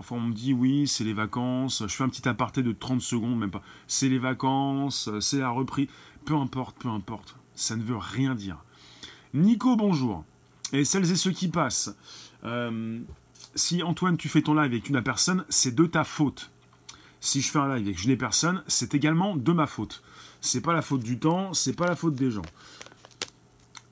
Parfois 0.00 0.16
on 0.16 0.28
me 0.28 0.32
dit 0.32 0.54
oui, 0.54 0.88
c'est 0.88 1.04
les 1.04 1.12
vacances, 1.12 1.82
je 1.86 1.94
fais 1.94 2.04
un 2.04 2.08
petit 2.08 2.26
aparté 2.26 2.62
de 2.62 2.72
30 2.72 3.02
secondes, 3.02 3.38
même 3.38 3.50
pas. 3.50 3.60
C'est 3.86 4.08
les 4.08 4.18
vacances, 4.18 5.10
c'est 5.20 5.40
la 5.40 5.50
reprise. 5.50 5.88
Peu 6.24 6.34
importe, 6.36 6.74
peu 6.78 6.88
importe. 6.88 7.36
Ça 7.54 7.76
ne 7.76 7.82
veut 7.82 7.98
rien 7.98 8.34
dire. 8.34 8.56
Nico, 9.34 9.76
bonjour. 9.76 10.24
Et 10.72 10.86
celles 10.86 11.12
et 11.12 11.16
ceux 11.16 11.32
qui 11.32 11.48
passent. 11.48 11.94
Euh, 12.44 12.98
si 13.54 13.82
Antoine, 13.82 14.16
tu 14.16 14.30
fais 14.30 14.40
ton 14.40 14.54
live 14.54 14.72
avec 14.72 14.88
une 14.88 15.02
personne, 15.02 15.44
c'est 15.50 15.74
de 15.74 15.84
ta 15.84 16.04
faute. 16.04 16.50
Si 17.20 17.42
je 17.42 17.50
fais 17.50 17.58
un 17.58 17.74
live 17.74 17.86
avec 17.86 18.02
une 18.02 18.16
personne, 18.16 18.64
c'est 18.68 18.94
également 18.94 19.36
de 19.36 19.52
ma 19.52 19.66
faute. 19.66 20.02
C'est 20.40 20.62
pas 20.62 20.72
la 20.72 20.80
faute 20.80 21.02
du 21.02 21.18
temps, 21.18 21.52
c'est 21.52 21.74
pas 21.74 21.86
la 21.86 21.94
faute 21.94 22.14
des 22.14 22.30
gens. 22.30 22.46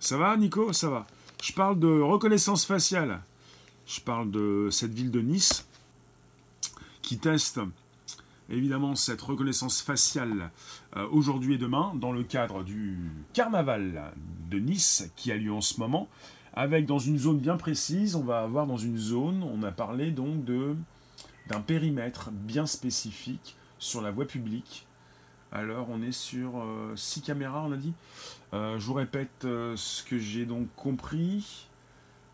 Ça 0.01 0.17
va, 0.17 0.35
Nico? 0.39 0.73
Ça 0.73 0.89
va. 0.89 1.07
Je 1.43 1.53
parle 1.53 1.79
de 1.79 2.01
reconnaissance 2.01 2.65
faciale. 2.65 3.21
Je 3.87 4.01
parle 4.01 4.31
de 4.31 4.69
cette 4.71 4.95
ville 4.95 5.11
de 5.11 5.21
Nice 5.21 5.68
qui 7.09 7.17
teste 7.17 7.59
évidemment 8.51 8.95
cette 8.95 9.23
reconnaissance 9.23 9.81
faciale 9.81 10.51
euh, 10.95 11.09
aujourd'hui 11.11 11.55
et 11.55 11.59
demain 11.59 11.95
dans 11.95 12.13
le 12.13 12.23
cadre 12.23 12.63
du 12.63 12.99
carnaval 13.33 14.13
de 14.51 14.59
Nice 14.59 15.11
qui 15.17 15.33
a 15.33 15.37
lieu 15.39 15.51
en 15.51 15.63
ce 15.63 15.81
moment 15.81 16.07
avec 16.53 16.85
dans 16.85 16.99
une 16.99 17.17
zone 17.17 17.39
bien 17.39 17.57
précise, 17.57 18.15
on 18.15 18.25
va 18.25 18.41
avoir 18.41 18.67
dans 18.67 18.77
une 18.77 18.99
zone, 18.99 19.43
on 19.43 19.63
a 19.63 19.73
parlé 19.73 20.11
donc 20.11 20.45
de 20.45 20.77
d'un 21.47 21.63
périmètre 21.63 22.31
bien 22.31 22.67
spécifique 22.67 23.57
sur 23.79 24.03
la 24.03 24.11
voie 24.11 24.27
publique. 24.27 24.87
Alors 25.51 25.89
on 25.89 26.03
est 26.03 26.13
sur 26.13 26.63
6 26.95 27.21
euh, 27.21 27.23
caméras, 27.25 27.65
on 27.67 27.73
a 27.73 27.79
dit. 27.79 27.95
Euh, 28.53 28.79
je 28.79 28.85
vous 28.85 28.93
répète 28.93 29.45
ce 29.45 30.03
que 30.03 30.19
j'ai 30.19 30.45
donc 30.45 30.67
compris. 30.77 31.69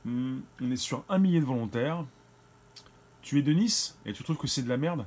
Hmm, 0.04 0.38
on 0.60 0.70
est 0.72 0.76
sur 0.76 1.04
un 1.08 1.18
millier 1.18 1.38
de 1.38 1.44
volontaires, 1.44 2.04
tu 3.24 3.38
es 3.38 3.42
de 3.42 3.52
Nice 3.52 3.96
et 4.04 4.12
tu 4.12 4.22
trouves 4.22 4.36
que 4.36 4.46
c'est 4.46 4.62
de 4.62 4.68
la 4.68 4.76
merde, 4.76 5.06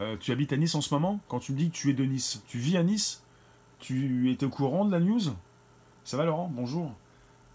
euh, 0.00 0.16
tu 0.18 0.32
habites 0.32 0.52
à 0.52 0.56
Nice 0.56 0.74
en 0.74 0.80
ce 0.80 0.92
moment, 0.92 1.20
quand 1.28 1.38
tu 1.38 1.52
me 1.52 1.58
dis 1.58 1.70
que 1.70 1.74
tu 1.74 1.90
es 1.90 1.94
de 1.94 2.04
Nice, 2.04 2.42
tu 2.48 2.58
vis 2.58 2.76
à 2.76 2.82
Nice, 2.82 3.22
tu 3.78 4.30
étais 4.30 4.44
au 4.44 4.50
courant 4.50 4.84
de 4.84 4.90
la 4.90 4.98
news? 4.98 5.20
Ça 6.04 6.16
va 6.16 6.24
Laurent? 6.24 6.50
Bonjour. 6.52 6.92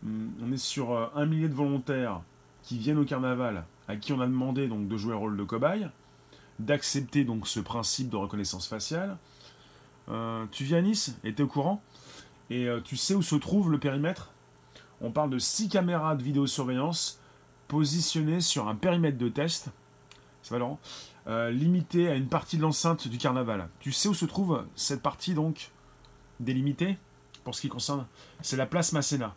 Hmm, 0.03 0.29
on 0.41 0.51
est 0.53 0.57
sur 0.57 0.93
euh, 0.93 1.07
un 1.13 1.25
millier 1.25 1.49
de 1.49 1.53
volontaires 1.53 2.21
qui 2.63 2.77
viennent 2.77 2.97
au 2.97 3.03
carnaval, 3.03 3.65
à 3.89 3.97
qui 3.97 4.13
on 4.13 4.21
a 4.21 4.27
demandé 4.27 4.69
donc 4.69 4.87
de 4.87 4.97
jouer 4.97 5.11
le 5.11 5.17
rôle 5.17 5.35
de 5.35 5.43
cobaye, 5.43 5.87
d'accepter 6.59 7.25
donc 7.25 7.45
ce 7.45 7.59
principe 7.59 8.09
de 8.09 8.15
reconnaissance 8.15 8.65
faciale. 8.65 9.17
Euh, 10.07 10.45
tu 10.51 10.63
vis 10.63 10.75
à 10.75 10.81
Nice 10.81 11.17
et 11.25 11.33
tu 11.33 11.41
es 11.41 11.43
au 11.43 11.47
courant? 11.47 11.81
Et 12.49 12.69
tu 12.85 12.95
sais 12.95 13.13
où 13.13 13.21
se 13.21 13.35
trouve 13.35 13.69
le 13.69 13.77
périmètre? 13.77 14.31
On 15.01 15.11
parle 15.11 15.29
de 15.31 15.37
6 15.37 15.67
caméras 15.67 16.15
de 16.15 16.23
vidéosurveillance 16.23 17.19
positionnées 17.67 18.39
sur 18.39 18.69
un 18.69 18.75
périmètre 18.75 19.17
de 19.17 19.27
test 19.27 19.69
ça 20.44 20.58
va 20.58 20.77
euh, 21.27 21.51
limité 21.51 22.08
à 22.08 22.15
une 22.15 22.27
partie 22.27 22.58
de 22.58 22.62
l'enceinte 22.62 23.08
du 23.08 23.17
carnaval. 23.17 23.67
Tu 23.79 23.91
sais 23.91 24.08
où 24.08 24.13
se 24.13 24.25
trouve 24.25 24.63
cette 24.75 25.01
partie 25.01 25.34
donc 25.34 25.72
délimitée 26.39 26.98
pour 27.44 27.53
ce 27.53 27.62
qui 27.62 27.70
concerne? 27.70 28.06
C'est 28.41 28.58
la 28.58 28.65
place 28.65 28.94
Masséna. 28.94 29.36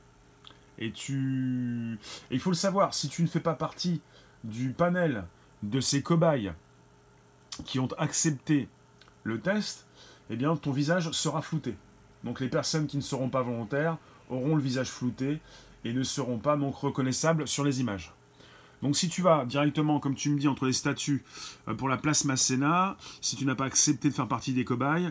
Et 0.78 0.92
tu. 0.92 1.99
il 2.30 2.40
faut 2.40 2.50
le 2.50 2.57
savoir, 2.57 2.95
si 2.95 3.09
tu 3.09 3.23
ne 3.23 3.26
fais 3.26 3.40
pas 3.40 3.54
partie 3.54 4.00
du 4.45 4.71
panel 4.71 5.25
de 5.62 5.80
ces 5.80 6.02
cobayes 6.02 6.52
qui 7.64 7.78
ont 7.78 7.88
accepté 7.99 8.69
le 9.25 9.40
test, 9.40 9.85
eh 10.30 10.37
bien 10.37 10.57
ton 10.57 10.73
visage 10.73 11.11
sera 11.11 11.42
flouté. 11.42 11.75
Donc 12.25 12.40
les 12.40 12.49
personnes 12.49 12.87
qui 12.87 12.97
ne 12.97 13.02
seront 13.02 13.28
pas 13.28 13.42
volontaires 13.42 13.99
auront 14.30 14.54
le 14.54 14.62
visage 14.62 14.88
flouté 14.88 15.40
et 15.85 15.92
ne 15.92 16.02
seront 16.02 16.38
pas 16.38 16.57
donc 16.57 16.76
reconnaissables 16.76 17.49
sur 17.49 17.64
les 17.64 17.80
images. 17.80 18.12
Donc 18.82 18.96
si 18.96 19.08
tu 19.08 19.22
vas 19.22 19.44
directement, 19.44 20.00
comme 20.00 20.14
tu 20.14 20.30
me 20.30 20.38
dis, 20.38 20.49
entre 20.49 20.66
les 20.66 20.72
statuts 20.72 21.22
euh, 21.68 21.75
pour 21.75 21.88
la 21.88 21.96
place 21.96 22.25
Masséna, 22.25 22.96
si 23.20 23.37
tu 23.37 23.44
n'as 23.44 23.54
pas 23.54 23.66
accepté 23.66 24.08
de 24.08 24.14
faire 24.14 24.28
partie 24.28 24.52
des 24.52 24.64
cobayes 24.64 25.10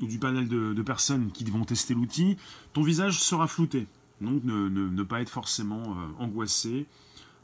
ou 0.00 0.06
du 0.06 0.18
panel 0.18 0.48
de, 0.48 0.82
personnes 0.82 1.30
qui 1.30 1.44
vont 1.44 1.64
tester 1.64 1.94
l'outil, 1.94 2.36
ton 2.72 2.82
visage 2.82 3.20
sera 3.20 3.46
flouté. 3.46 3.86
Donc 4.20 4.42
ne, 4.44 5.02
pas 5.02 5.20
être 5.20 5.30
forcément 5.30 5.82
euh, 5.82 6.22
angoissé 6.24 6.86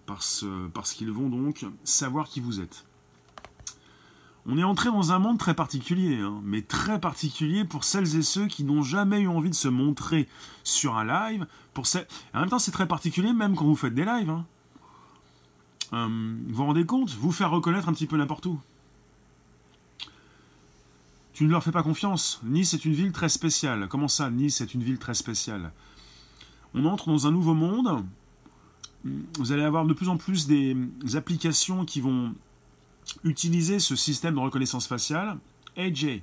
parce, 0.05 0.45
parce 0.73 0.93
qu'ils 0.93 1.11
vont 1.11 1.29
donc 1.29 1.65
savoir 1.85 2.29
qui 2.29 2.41
vous 2.41 2.61
êtes. 2.61 2.85
On 4.49 4.59
est 4.59 4.65
entré 4.65 4.91
dans 4.91 5.11
un 5.11 5.19
monde 5.19 5.39
très 5.39 5.55
particulier, 5.55 6.21
hein, 6.21 6.41
mais 6.45 6.63
très 6.63 7.01
particulier 7.01 7.65
pour 7.65 7.83
celles 7.83 8.17
et 8.17 8.23
ceux 8.23 8.47
qui 8.47 8.63
n'ont 8.63 8.83
jamais 8.83 9.21
eu 9.21 9.29
envie 9.29 9.51
de 9.51 9.57
se 9.57 9.67
montrer 9.67 10.29
sur 10.63 10.97
un 10.97 11.05
live. 11.05 11.47
Pour 11.75 11.85
En 12.33 12.41
même 12.41 12.49
temps, 12.49 12.61
c'est 12.61 12.71
très 12.71 12.87
particulier 12.87 13.33
même 13.33 13.57
quand 13.57 13.65
vous 13.65 13.75
faites 13.75 13.95
des 13.95 14.05
lives. 14.05 14.31
Hein. 14.31 14.47
Euh, 15.93 16.07
vous 16.47 16.55
vous 16.55 16.65
rendez 16.65 16.85
compte 16.85 17.11
Vous 17.11 17.33
faire 17.33 17.51
reconnaître 17.51 17.89
un 17.89 17.93
petit 17.93 18.07
peu 18.07 18.17
n'importe 18.17 18.47
où. 18.47 18.61
Tu 21.33 21.45
ne 21.45 21.51
leur 21.51 21.63
fais 21.63 21.73
pas 21.73 21.83
confiance. 21.83 22.41
Nice 22.45 22.73
est 22.75 22.85
une 22.85 22.95
ville 22.95 23.13
très 23.13 23.29
spéciale. 23.29 23.89
Comment 23.89 24.09
ça, 24.09 24.31
Nice 24.31 24.61
est 24.61 24.73
une 24.73 24.83
ville 24.83 24.99
très 24.99 25.15
spéciale? 25.15 25.71
On 26.75 26.87
entre 26.87 27.09
dans 27.09 27.27
un 27.27 27.31
nouveau 27.31 27.55
monde. 27.55 28.05
Vous 29.05 29.53
allez 29.53 29.63
avoir 29.63 29.85
de 29.85 29.93
plus 29.93 30.09
en 30.09 30.17
plus 30.17 30.47
des 30.47 30.77
applications 31.15 31.85
qui 31.85 32.01
vont 32.01 32.35
utiliser 33.25 33.79
ce 33.79 33.97
système 33.97 34.35
de 34.35 34.41
reconnaissance 34.41 34.87
faciale. 34.87 35.39
AJ, 35.77 36.23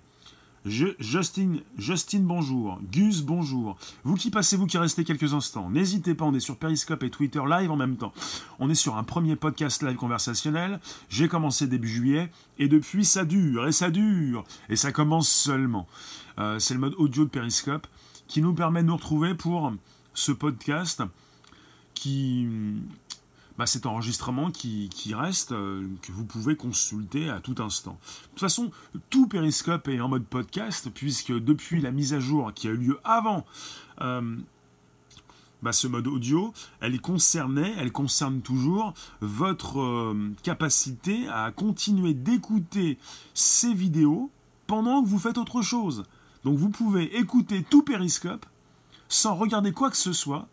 je, 0.66 0.88
Justine, 1.00 1.62
Justine, 1.78 2.24
bonjour. 2.26 2.80
Gus, 2.92 3.22
bonjour. 3.22 3.78
Vous 4.04 4.16
qui 4.16 4.32
passez, 4.32 4.56
vous 4.56 4.66
qui 4.66 4.78
restez 4.78 5.04
quelques 5.04 5.34
instants, 5.34 5.70
n'hésitez 5.70 6.16
pas, 6.16 6.26
on 6.26 6.34
est 6.34 6.40
sur 6.40 6.58
Periscope 6.58 7.04
et 7.04 7.10
Twitter 7.10 7.42
live 7.48 7.70
en 7.70 7.76
même 7.76 7.98
temps. 7.98 8.14
On 8.60 8.70
est 8.70 8.76
sur 8.76 8.96
un 8.96 9.04
premier 9.04 9.36
podcast 9.36 9.84
live 9.84 9.98
conversationnel. 9.98 10.80
J'ai 11.10 11.28
commencé 11.28 11.68
début 11.68 11.90
juillet 11.90 12.32
et 12.60 12.70
depuis 12.70 13.04
ça 13.04 13.26
dure 13.26 13.68
et 13.68 13.74
ça 13.74 13.90
dure 13.90 14.46
et 14.70 14.76
ça 14.76 14.92
commence 14.92 15.30
seulement. 15.30 15.88
Euh, 16.40 16.60
c'est 16.60 16.74
le 16.74 16.80
mode 16.80 16.96
audio 16.98 17.26
de 17.26 17.30
Periscope 17.30 17.88
qui 18.28 18.42
nous 18.42 18.54
permet 18.54 18.84
de 18.84 18.88
nous 18.88 18.96
retrouver 18.96 19.36
pour 19.36 19.74
ce 20.14 20.32
podcast 20.32 21.04
qui 21.94 22.48
bah, 23.58 23.66
cet 23.66 23.86
enregistrement 23.86 24.52
qui, 24.52 24.90
reste, 25.14 25.52
euh, 25.52 25.88
que 26.02 26.12
vous 26.12 26.26
pouvez 26.26 26.56
consulter 26.56 27.30
à 27.30 27.40
tout 27.40 27.56
instant. 27.60 27.92
De 27.92 28.30
toute 28.30 28.40
façon, 28.40 28.72
tout 29.10 29.28
Periscope 29.28 29.88
est 29.88 30.00
en 30.00 30.10
mode 30.10 30.26
podcast, 30.26 30.90
puisque 30.94 31.32
depuis 31.32 31.82
la 31.82 31.92
mise 31.92 32.14
à 32.14 32.20
jour 32.20 32.52
qui 32.54 32.68
a 32.68 32.72
eu 32.72 32.78
lieu 32.78 33.00
avant, 33.04 33.46
euh, 34.02 34.38
bah, 35.62 35.72
ce 35.72 35.88
mode 35.88 36.08
audio, 36.08 36.54
elle 36.82 37.00
concernait, 37.00 37.74
elle 37.78 37.92
concerne 37.92 38.42
toujours 38.42 38.94
votre 39.22 39.80
euh, 39.80 40.34
capacité 40.44 41.28
à 41.30 41.52
continuer 41.52 42.14
d'écouter 42.14 42.98
ces 43.34 43.74
vidéos 43.74 44.30
pendant 44.68 45.04
que 45.04 45.08
vous 45.08 45.20
faites 45.20 45.38
autre 45.38 45.62
chose. 45.62 46.04
Donc 46.44 46.58
vous 46.58 46.70
pouvez 46.70 47.18
écouter 47.18 47.64
tout 47.64 47.84
Périscope 47.84 48.46
sans 49.08 49.36
regarder 49.36 49.72
quoi 49.72 49.90
que 49.90 49.98
ce 49.98 50.12
soit. 50.12 50.48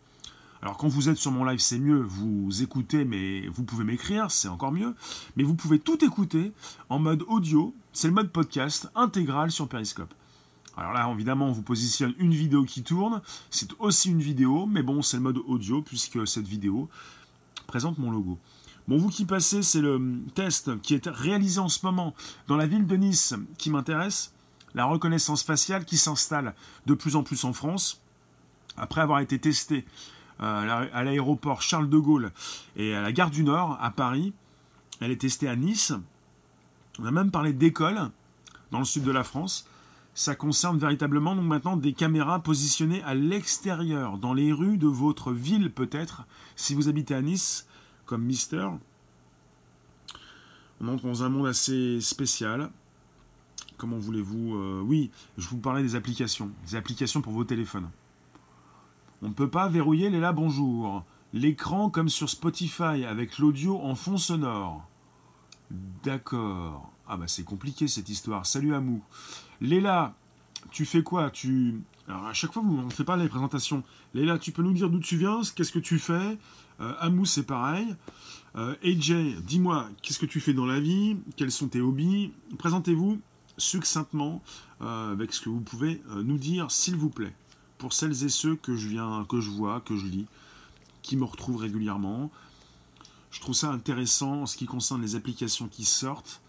Alors 0.61 0.77
quand 0.77 0.87
vous 0.87 1.09
êtes 1.09 1.17
sur 1.17 1.31
mon 1.31 1.43
live, 1.43 1.59
c'est 1.59 1.79
mieux, 1.79 2.01
vous 2.01 2.61
écoutez, 2.61 3.03
mais 3.03 3.47
vous 3.47 3.63
pouvez 3.63 3.83
m'écrire, 3.83 4.29
c'est 4.29 4.47
encore 4.47 4.71
mieux. 4.71 4.93
Mais 5.35 5.43
vous 5.43 5.55
pouvez 5.55 5.79
tout 5.79 6.03
écouter 6.05 6.51
en 6.89 6.99
mode 6.99 7.23
audio, 7.27 7.73
c'est 7.93 8.07
le 8.07 8.13
mode 8.13 8.31
podcast 8.31 8.89
intégral 8.93 9.51
sur 9.51 9.67
Periscope. 9.67 10.13
Alors 10.77 10.93
là, 10.93 11.09
évidemment, 11.11 11.47
on 11.47 11.51
vous 11.51 11.63
positionne 11.63 12.13
une 12.19 12.33
vidéo 12.33 12.63
qui 12.63 12.83
tourne. 12.83 13.21
C'est 13.49 13.71
aussi 13.79 14.09
une 14.11 14.21
vidéo, 14.21 14.67
mais 14.67 14.83
bon, 14.83 15.01
c'est 15.01 15.17
le 15.17 15.23
mode 15.23 15.39
audio 15.47 15.81
puisque 15.81 16.27
cette 16.27 16.47
vidéo 16.47 16.89
présente 17.65 17.97
mon 17.97 18.11
logo. 18.11 18.37
Bon, 18.87 18.97
vous 18.97 19.09
qui 19.09 19.25
passez, 19.25 19.63
c'est 19.63 19.81
le 19.81 20.21
test 20.35 20.79
qui 20.81 20.93
est 20.93 21.07
réalisé 21.07 21.59
en 21.59 21.69
ce 21.69 21.85
moment 21.85 22.13
dans 22.47 22.57
la 22.57 22.67
ville 22.67 22.85
de 22.85 22.95
Nice 22.95 23.33
qui 23.57 23.71
m'intéresse. 23.71 24.31
La 24.75 24.85
reconnaissance 24.85 25.43
faciale 25.43 25.85
qui 25.85 25.97
s'installe 25.97 26.53
de 26.85 26.93
plus 26.93 27.15
en 27.15 27.23
plus 27.23 27.45
en 27.45 27.53
France. 27.53 27.99
Après 28.77 29.01
avoir 29.01 29.19
été 29.19 29.39
testé 29.39 29.85
à 30.41 31.03
l'aéroport 31.03 31.61
Charles 31.61 31.89
de 31.89 31.97
Gaulle 31.97 32.31
et 32.75 32.95
à 32.95 33.01
la 33.01 33.11
gare 33.11 33.29
du 33.29 33.43
Nord 33.43 33.77
à 33.81 33.91
Paris, 33.91 34.33
elle 34.99 35.11
est 35.11 35.21
testée 35.21 35.47
à 35.47 35.55
Nice. 35.55 35.93
On 36.99 37.05
a 37.05 37.11
même 37.11 37.31
parlé 37.31 37.53
d'école 37.53 38.09
dans 38.71 38.79
le 38.79 38.85
sud 38.85 39.03
de 39.03 39.11
la 39.11 39.23
France 39.23 39.67
ça 40.13 40.35
concerne 40.35 40.77
véritablement 40.77 41.35
donc 41.35 41.45
maintenant 41.45 41.77
des 41.77 41.93
caméras 41.93 42.41
positionnées 42.41 43.01
à 43.03 43.13
l'extérieur, 43.13 44.17
dans 44.17 44.33
les 44.33 44.51
rues 44.51 44.77
de 44.77 44.87
votre 44.87 45.31
ville 45.31 45.71
peut-être, 45.71 46.23
si 46.55 46.75
vous 46.75 46.89
habitez 46.89 47.15
à 47.15 47.21
Nice, 47.21 47.67
comme 48.05 48.23
Mister. 48.23 48.67
On 50.81 50.87
entre 50.87 51.05
dans 51.05 51.23
un 51.23 51.29
monde 51.29 51.47
assez 51.47 52.01
spécial. 52.01 52.69
Comment 53.77 53.97
voulez-vous 53.97 54.55
euh, 54.55 54.81
Oui, 54.81 55.11
je 55.37 55.47
vous 55.47 55.57
parlais 55.57 55.81
des 55.81 55.95
applications, 55.95 56.51
des 56.67 56.75
applications 56.75 57.21
pour 57.21 57.33
vos 57.33 57.43
téléphones. 57.43 57.89
On 59.23 59.27
ne 59.29 59.33
peut 59.33 59.49
pas 59.49 59.67
verrouiller 59.67 60.09
les 60.09 60.19
bonjour. 60.33 61.03
L'écran 61.31 61.91
comme 61.91 62.09
sur 62.09 62.27
Spotify 62.27 63.05
avec 63.07 63.37
l'audio 63.37 63.79
en 63.79 63.93
fond 63.93 64.17
sonore. 64.17 64.83
D'accord. 66.03 66.91
Ah 67.07 67.17
bah 67.17 67.27
c'est 67.27 67.43
compliqué 67.43 67.87
cette 67.87 68.09
histoire. 68.09 68.47
Salut 68.47 68.73
Amou. 68.73 69.03
Léla, 69.61 70.15
tu 70.71 70.85
fais 70.85 71.03
quoi? 71.03 71.29
Tu 71.29 71.81
alors 72.07 72.25
à 72.25 72.33
chaque 72.33 72.51
fois 72.51 72.63
on 72.65 72.85
ne 72.85 72.89
fait 72.89 73.03
pas 73.03 73.15
les 73.15 73.29
présentations. 73.29 73.83
Léla, 74.15 74.39
tu 74.39 74.51
peux 74.51 74.63
nous 74.63 74.73
dire 74.73 74.89
d'où 74.89 74.99
tu 74.99 75.17
viens? 75.17 75.41
Qu'est-ce 75.55 75.71
que 75.71 75.77
tu 75.77 75.99
fais? 75.99 76.39
Euh, 76.79 76.93
Amou 76.99 77.25
c'est 77.25 77.45
pareil. 77.45 77.95
Euh, 78.55 78.73
AJ, 78.83 79.43
dis-moi 79.43 79.87
qu'est-ce 80.01 80.17
que 80.17 80.25
tu 80.25 80.39
fais 80.39 80.53
dans 80.55 80.65
la 80.65 80.79
vie? 80.79 81.15
Quels 81.35 81.51
sont 81.51 81.67
tes 81.67 81.79
hobbies? 81.79 82.31
Présentez-vous 82.57 83.21
succinctement 83.55 84.41
euh, 84.81 85.11
avec 85.11 85.31
ce 85.31 85.41
que 85.41 85.49
vous 85.49 85.61
pouvez 85.61 86.01
nous 86.23 86.39
dire 86.39 86.71
s'il 86.71 86.95
vous 86.95 87.11
plaît. 87.11 87.33
Pour 87.81 87.93
celles 87.93 88.23
et 88.23 88.29
ceux 88.29 88.55
que 88.55 88.75
je 88.75 88.87
viens, 88.87 89.25
que 89.27 89.41
je 89.41 89.49
vois, 89.49 89.81
que 89.81 89.97
je 89.97 90.05
lis, 90.05 90.27
qui 91.01 91.17
me 91.17 91.23
retrouvent 91.23 91.57
régulièrement. 91.57 92.29
Je 93.31 93.41
trouve 93.41 93.55
ça 93.55 93.71
intéressant 93.71 94.43
en 94.43 94.45
ce 94.45 94.55
qui 94.55 94.67
concerne 94.67 95.01
les 95.01 95.15
applications 95.15 95.67
qui 95.67 95.83
sortent. 95.83 96.41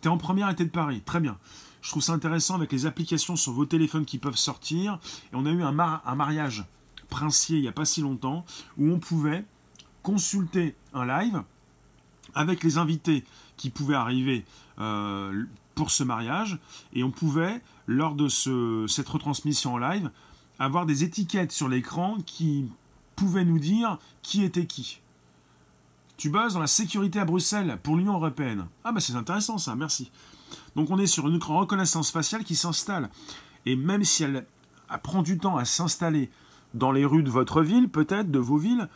T'es 0.00 0.08
en 0.08 0.16
première 0.16 0.48
été 0.48 0.64
de 0.64 0.70
Paris, 0.70 1.02
très 1.04 1.18
bien. 1.18 1.38
Je 1.82 1.90
trouve 1.90 2.04
ça 2.04 2.12
intéressant 2.12 2.54
avec 2.54 2.70
les 2.70 2.86
applications 2.86 3.34
sur 3.34 3.50
vos 3.50 3.66
téléphones 3.66 4.04
qui 4.04 4.18
peuvent 4.18 4.36
sortir. 4.36 5.00
Et 5.32 5.34
on 5.34 5.44
a 5.44 5.50
eu 5.50 5.64
un, 5.64 5.72
mariage 5.72 6.64
princier 7.08 7.56
il 7.56 7.62
n'y 7.62 7.68
a 7.68 7.72
pas 7.72 7.84
si 7.84 8.00
longtemps 8.00 8.46
où 8.78 8.92
on 8.92 9.00
pouvait 9.00 9.44
consulter 10.04 10.76
un 10.92 11.04
live 11.04 11.42
avec 12.36 12.62
les 12.62 12.78
invités 12.78 13.24
qui 13.56 13.70
pouvaient 13.70 13.96
arriver 13.96 14.44
euh, 14.78 15.46
pour 15.74 15.90
ce 15.90 16.04
mariage. 16.04 16.60
Et 16.92 17.02
on 17.02 17.10
pouvait, 17.10 17.60
lors 17.88 18.14
de 18.14 18.28
cette 18.28 19.08
retransmission 19.08 19.74
en 19.74 19.78
live, 19.78 20.12
avoir 20.58 20.86
des 20.86 21.04
étiquettes 21.04 21.52
sur 21.52 21.68
l'écran 21.68 22.18
qui 22.26 22.66
pouvaient 23.16 23.44
nous 23.44 23.58
dire 23.58 23.98
qui 24.22 24.44
était 24.44 24.66
qui. 24.66 25.00
Tu 26.16 26.30
bosses 26.30 26.54
dans 26.54 26.60
la 26.60 26.66
sécurité 26.66 27.18
à 27.18 27.24
Bruxelles 27.24 27.78
pour 27.82 27.96
l'Union 27.96 28.14
européenne. 28.14 28.66
Ah 28.84 28.92
bah 28.92 29.00
c'est 29.00 29.16
intéressant 29.16 29.58
ça, 29.58 29.74
merci. 29.74 30.10
Donc 30.76 30.90
on 30.90 30.98
est 30.98 31.06
sur 31.06 31.28
une 31.28 31.42
reconnaissance 31.42 32.10
faciale 32.10 32.44
qui 32.44 32.54
s'installe. 32.54 33.10
Et 33.66 33.76
même 33.76 34.04
si 34.04 34.22
elle 34.22 34.46
prend 35.02 35.22
du 35.22 35.38
temps 35.38 35.56
à 35.56 35.64
s'installer 35.64 36.30
dans 36.74 36.92
les 36.92 37.04
rues 37.04 37.22
de 37.22 37.30
votre 37.30 37.62
ville, 37.62 37.88
peut-être, 37.88 38.30
de 38.30 38.38
vos 38.38 38.58
villes, 38.58 38.88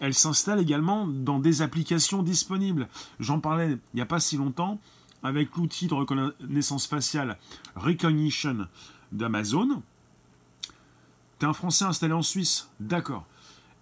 elle 0.00 0.14
s'installe 0.14 0.60
également 0.60 1.06
dans 1.06 1.38
des 1.38 1.62
applications 1.62 2.22
disponibles. 2.22 2.88
J'en 3.20 3.40
parlais 3.40 3.70
il 3.70 3.96
n'y 3.96 4.00
a 4.00 4.06
pas 4.06 4.20
si 4.20 4.36
longtemps 4.36 4.80
avec 5.22 5.56
l'outil 5.56 5.86
de 5.86 5.94
reconnaissance 5.94 6.86
faciale 6.86 7.38
Recognition 7.76 8.68
d'Amazon. 9.12 9.82
T'es 11.38 11.46
un 11.46 11.52
Français 11.52 11.84
installé 11.84 12.12
en 12.12 12.22
Suisse 12.22 12.68
D'accord. 12.80 13.26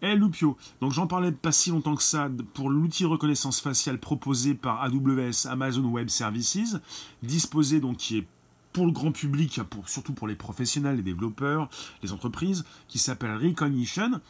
Eh 0.05 0.17
Loupio, 0.17 0.57
donc 0.81 0.93
j'en 0.93 1.07
parlais 1.07 1.31
pas 1.31 1.53
si 1.53 1.71
longtemps 1.71 1.95
que 1.95 2.03
ça 2.03 2.29
pour 2.55 2.71
l'outil 2.71 3.05
reconnaissance 3.05 3.61
faciale 3.61 3.99
proposé 3.99 4.55
par 4.55 4.83
AWS 4.83 5.47
Amazon 5.49 5.85
Web 5.85 6.09
Services, 6.09 6.77
disposé 7.23 7.79
donc 7.79 7.99
qui 7.99 8.19
est 8.19 8.27
pour 8.73 8.87
le 8.87 8.91
grand 8.91 9.12
public, 9.12 9.61
pour, 9.71 9.88
surtout 9.88 10.12
pour 10.12 10.27
les 10.27 10.35
professionnels, 10.35 10.97
les 10.97 11.03
développeurs, 11.03 11.69
les 12.03 12.12
entreprises, 12.12 12.65
qui 12.88 12.99
s'appelle 12.99 13.37
Recognition. 13.37 14.21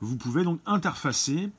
Vous 0.00 0.16
pouvez 0.16 0.44
donc 0.44 0.60
interfacer, 0.64 1.50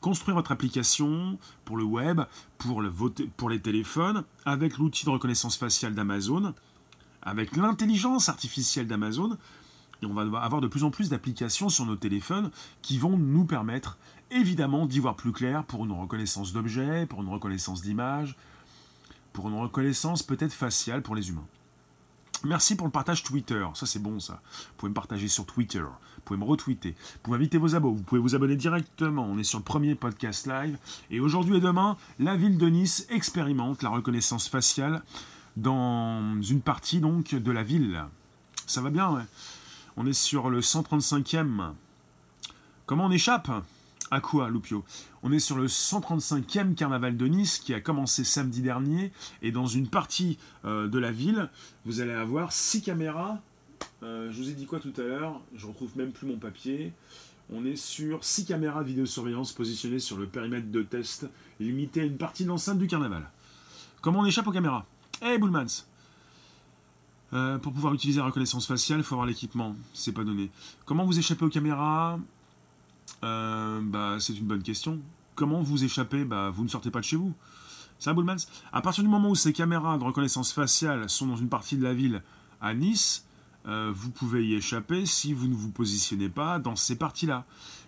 construire 0.00 0.36
votre 0.36 0.52
application 0.52 1.36
pour 1.64 1.76
le 1.76 1.84
web, 1.84 2.20
pour, 2.58 2.80
le, 2.80 2.92
pour 3.36 3.50
les 3.50 3.60
téléphones, 3.60 4.22
avec 4.44 4.78
l'outil 4.78 5.04
de 5.04 5.10
reconnaissance 5.10 5.56
faciale 5.56 5.94
d'Amazon, 5.94 6.54
avec 7.22 7.56
l'intelligence 7.56 8.28
artificielle 8.28 8.86
d'Amazon, 8.86 9.36
et 10.02 10.06
on 10.06 10.14
va 10.14 10.22
avoir 10.40 10.60
de 10.60 10.66
plus 10.66 10.84
en 10.84 10.90
plus 10.90 11.08
d'applications 11.08 11.68
sur 11.68 11.86
nos 11.86 11.96
téléphones 11.96 12.50
qui 12.82 12.98
vont 12.98 13.16
nous 13.16 13.44
permettre 13.44 13.98
évidemment 14.30 14.86
d'y 14.86 15.00
voir 15.00 15.16
plus 15.16 15.32
clair 15.32 15.64
pour 15.64 15.84
une 15.84 15.92
reconnaissance 15.92 16.52
d'objets, 16.52 17.06
pour 17.06 17.22
une 17.22 17.28
reconnaissance 17.28 17.82
d'images, 17.82 18.36
pour 19.32 19.48
une 19.48 19.58
reconnaissance 19.58 20.22
peut-être 20.22 20.52
faciale 20.52 21.02
pour 21.02 21.14
les 21.14 21.28
humains. 21.28 21.46
Merci 22.44 22.74
pour 22.74 22.86
le 22.86 22.90
partage 22.90 23.22
Twitter, 23.22 23.66
ça 23.74 23.84
c'est 23.84 23.98
bon 23.98 24.18
ça. 24.18 24.40
Vous 24.52 24.74
pouvez 24.78 24.90
me 24.90 24.94
partager 24.94 25.28
sur 25.28 25.44
Twitter, 25.44 25.80
vous 25.80 26.22
pouvez 26.24 26.38
me 26.38 26.44
retweeter, 26.44 26.92
vous 26.92 27.18
pouvez 27.22 27.36
inviter 27.36 27.58
vos 27.58 27.74
abos, 27.74 27.92
vous 27.92 28.02
pouvez 28.02 28.20
vous 28.20 28.34
abonner 28.34 28.56
directement. 28.56 29.26
On 29.26 29.36
est 29.38 29.44
sur 29.44 29.58
le 29.58 29.64
premier 29.64 29.94
podcast 29.94 30.46
live. 30.46 30.78
Et 31.10 31.20
aujourd'hui 31.20 31.56
et 31.58 31.60
demain, 31.60 31.98
la 32.18 32.36
ville 32.36 32.56
de 32.56 32.66
Nice 32.66 33.06
expérimente 33.10 33.82
la 33.82 33.90
reconnaissance 33.90 34.48
faciale 34.48 35.02
dans 35.56 36.40
une 36.40 36.62
partie 36.62 37.00
donc 37.00 37.34
de 37.34 37.52
la 37.52 37.62
ville. 37.62 38.04
Ça 38.66 38.80
va 38.80 38.88
bien, 38.88 39.10
ouais. 39.10 39.24
On 40.02 40.06
est 40.06 40.14
sur 40.14 40.48
le 40.48 40.60
135e. 40.60 41.72
Comment 42.86 43.04
on 43.04 43.10
échappe 43.10 43.50
À 44.10 44.20
quoi, 44.22 44.48
Loupio 44.48 44.82
On 45.22 45.30
est 45.30 45.38
sur 45.38 45.58
le 45.58 45.66
135e 45.66 46.74
carnaval 46.74 47.18
de 47.18 47.26
Nice 47.26 47.58
qui 47.58 47.74
a 47.74 47.82
commencé 47.82 48.24
samedi 48.24 48.62
dernier. 48.62 49.12
Et 49.42 49.52
dans 49.52 49.66
une 49.66 49.88
partie 49.88 50.38
euh, 50.64 50.88
de 50.88 50.98
la 50.98 51.12
ville, 51.12 51.50
vous 51.84 52.00
allez 52.00 52.14
avoir 52.14 52.50
six 52.50 52.80
caméras. 52.80 53.40
Euh, 54.02 54.32
je 54.32 54.38
vous 54.38 54.48
ai 54.48 54.54
dit 54.54 54.64
quoi 54.64 54.80
tout 54.80 54.94
à 54.96 55.02
l'heure? 55.02 55.38
Je 55.54 55.66
retrouve 55.66 55.94
même 55.98 56.12
plus 56.12 56.26
mon 56.26 56.38
papier. 56.38 56.94
On 57.52 57.66
est 57.66 57.76
sur 57.76 58.24
six 58.24 58.46
caméras 58.46 58.82
vidéosurveillance 58.82 59.52
positionnées 59.52 59.98
sur 59.98 60.16
le 60.16 60.24
périmètre 60.24 60.70
de 60.70 60.82
test, 60.82 61.26
limité 61.60 62.00
à 62.00 62.04
une 62.04 62.16
partie 62.16 62.44
de 62.44 62.48
l'enceinte 62.48 62.78
du 62.78 62.86
carnaval. 62.86 63.28
Comment 64.00 64.20
on 64.20 64.24
échappe 64.24 64.46
aux 64.46 64.52
caméras? 64.52 64.86
Eh 65.20 65.26
hey, 65.26 65.38
Bullmans 65.38 65.89
euh, 67.32 67.58
pour 67.58 67.72
pouvoir 67.72 67.94
utiliser 67.94 68.18
la 68.20 68.26
reconnaissance 68.26 68.66
faciale, 68.66 69.00
il 69.00 69.04
faut 69.04 69.14
avoir 69.14 69.26
l'équipement. 69.26 69.76
C'est 69.94 70.12
pas 70.12 70.24
donné. 70.24 70.50
Comment 70.84 71.04
vous 71.04 71.18
échappez 71.18 71.44
aux 71.44 71.50
caméras? 71.50 72.18
Euh, 73.22 73.80
bah, 73.82 74.16
C'est 74.18 74.34
une 74.34 74.46
bonne 74.46 74.62
question. 74.62 74.98
Comment 75.34 75.62
vous 75.62 75.84
échappez? 75.84 76.24
Bah, 76.24 76.50
Vous 76.50 76.64
ne 76.64 76.68
sortez 76.68 76.90
pas 76.90 77.00
de 77.00 77.04
chez 77.04 77.16
vous. 77.16 77.34
Un 78.06 78.14
Bullmans. 78.14 78.46
À 78.72 78.80
partir 78.80 79.04
du 79.04 79.10
moment 79.10 79.30
où 79.30 79.34
ces 79.34 79.52
caméras 79.52 79.98
de 79.98 80.04
reconnaissance 80.04 80.52
faciale 80.52 81.10
sont 81.10 81.26
dans 81.26 81.36
une 81.36 81.50
partie 81.50 81.76
de 81.76 81.82
la 81.82 81.92
ville 81.92 82.22
à 82.60 82.72
Nice, 82.72 83.26
euh, 83.66 83.92
vous 83.94 84.10
pouvez 84.10 84.46
y 84.46 84.54
échapper 84.54 85.04
si 85.04 85.34
vous 85.34 85.48
ne 85.48 85.54
vous 85.54 85.70
positionnez 85.70 86.30
pas 86.30 86.58
dans 86.58 86.76
ces 86.76 86.96
parties-là. 86.96 87.44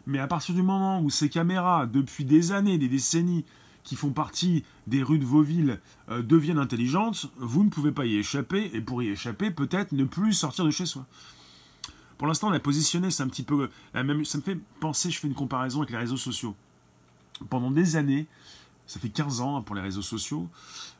Mais 0.07 0.19
à 0.19 0.27
partir 0.27 0.55
du 0.55 0.63
moment 0.63 1.01
où 1.01 1.09
ces 1.09 1.31
caméras, 1.31 1.87
depuis 1.87 2.25
des 2.25 2.53
années, 2.53 2.77
des 2.77 2.89
décennies, 2.89 3.45
qui 3.85 3.97
font 3.97 4.11
partie 4.11 4.65
des 4.87 5.03
rues 5.03 5.19
de 5.19 5.25
vos 5.25 5.43
villes 5.43 5.81
euh, 6.09 6.23
deviennent 6.23 6.59
intelligentes, 6.59 7.31
vous 7.39 7.65
ne 7.65 7.69
pouvez 7.69 7.93
pas 7.93 8.07
y 8.07 8.17
échapper, 8.17 8.71
et 8.75 8.81
pour 8.81 9.03
y 9.03 9.09
échapper, 9.09 9.51
peut-être 9.51 9.93
ne 9.93 10.05
plus 10.05 10.33
sortir 10.33 10.65
de 10.65 10.71
chez 10.71 10.87
soi. 10.87 11.07
Pour 12.19 12.29
l'instant, 12.29 12.49
on 12.49 12.53
a 12.53 12.61
positionné, 12.61 13.11
c'est 13.11 13.23
un 13.23 13.29
petit 13.29 13.43
peu 13.43 13.69
la 13.95 14.05
même. 14.05 14.25
Ça 14.25 14.39
me 14.39 14.43
fait 14.43 14.59
penser, 14.79 15.11
je 15.11 15.19
fais 15.19 15.27
une 15.27 15.35
comparaison 15.35 15.81
avec 15.81 15.91
les 15.91 15.99
réseaux 15.99 16.17
sociaux. 16.17 16.55
Pendant 17.51 17.73
des 17.73 17.97
années, 17.97 18.29
ça 18.87 19.01
fait 19.01 19.09
15 19.09 19.41
ans 19.41 19.57
hein, 19.57 19.63
pour 19.63 19.75
les 19.75 19.83
réseaux 19.83 20.03
sociaux, 20.03 20.49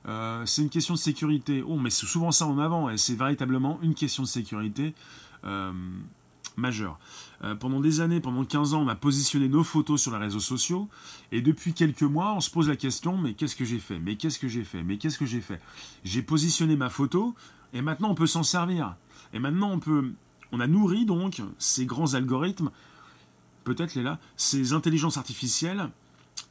euh, 0.07 0.45
c'est 0.47 0.63
une 0.63 0.71
question 0.71 0.95
de 0.95 0.99
sécurité. 0.99 1.63
Oh, 1.65 1.77
mais 1.77 1.91
c'est 1.91 2.07
souvent 2.07 2.33
ça 2.33 2.47
en 2.47 2.59
avant, 2.59 2.91
et 2.91 2.97
c'est 2.97 3.15
véritablement 3.15 3.79
une 3.83 3.95
question 3.95 4.25
de 4.25 4.29
sécurité. 4.29 4.95
Euh, 5.45 5.73
majeur. 6.57 6.99
Euh, 7.45 7.55
pendant 7.57 7.81
des 7.81 8.01
années, 8.01 8.21
pendant 8.21 8.45
15 8.45 8.75
ans, 8.75 8.83
on 8.83 8.89
a 8.89 8.95
positionné 8.95 9.49
nos 9.49 9.65
photos 9.65 10.01
sur 10.01 10.13
les 10.13 10.19
réseaux 10.19 10.41
sociaux. 10.41 10.89
Et 11.33 11.41
depuis 11.41 11.75
quelques 11.75 12.03
mois, 12.03 12.35
on 12.35 12.41
se 12.41 12.51
pose 12.51 12.69
la 12.69 12.77
question, 12.77 13.19
mais 13.19 13.35
qu'est-ce 13.35 13.57
que 13.57 13.65
j'ai 13.65 13.79
fait? 13.79 13.99
Mais 13.99 14.17
qu'est-ce 14.17 14.39
que 14.39 14.49
j'ai 14.49 14.65
fait? 14.65 14.83
Mais 14.85 14.97
qu'est-ce 14.97 15.19
que 15.19 15.27
j'ai 15.27 15.41
fait? 15.41 15.61
J'ai 16.05 16.23
positionné 16.23 16.77
ma 16.77 16.89
photo, 16.89 17.35
et 17.73 17.83
maintenant 17.83 18.11
on 18.11 18.15
peut 18.15 18.27
s'en 18.27 18.43
servir. 18.43 18.95
Et 19.33 19.39
maintenant 19.39 19.71
on 19.73 19.79
peut... 19.79 20.13
On 20.55 20.61
a 20.61 20.67
nourri 20.67 21.07
donc 21.07 21.41
ces 21.59 21.87
grands 21.87 22.13
algorithmes, 22.13 22.71
peut-être 23.65 23.95
les 23.95 24.03
là, 24.03 24.19
ces 24.37 24.75
intelligences 24.75 25.17
artificielles 25.17 25.89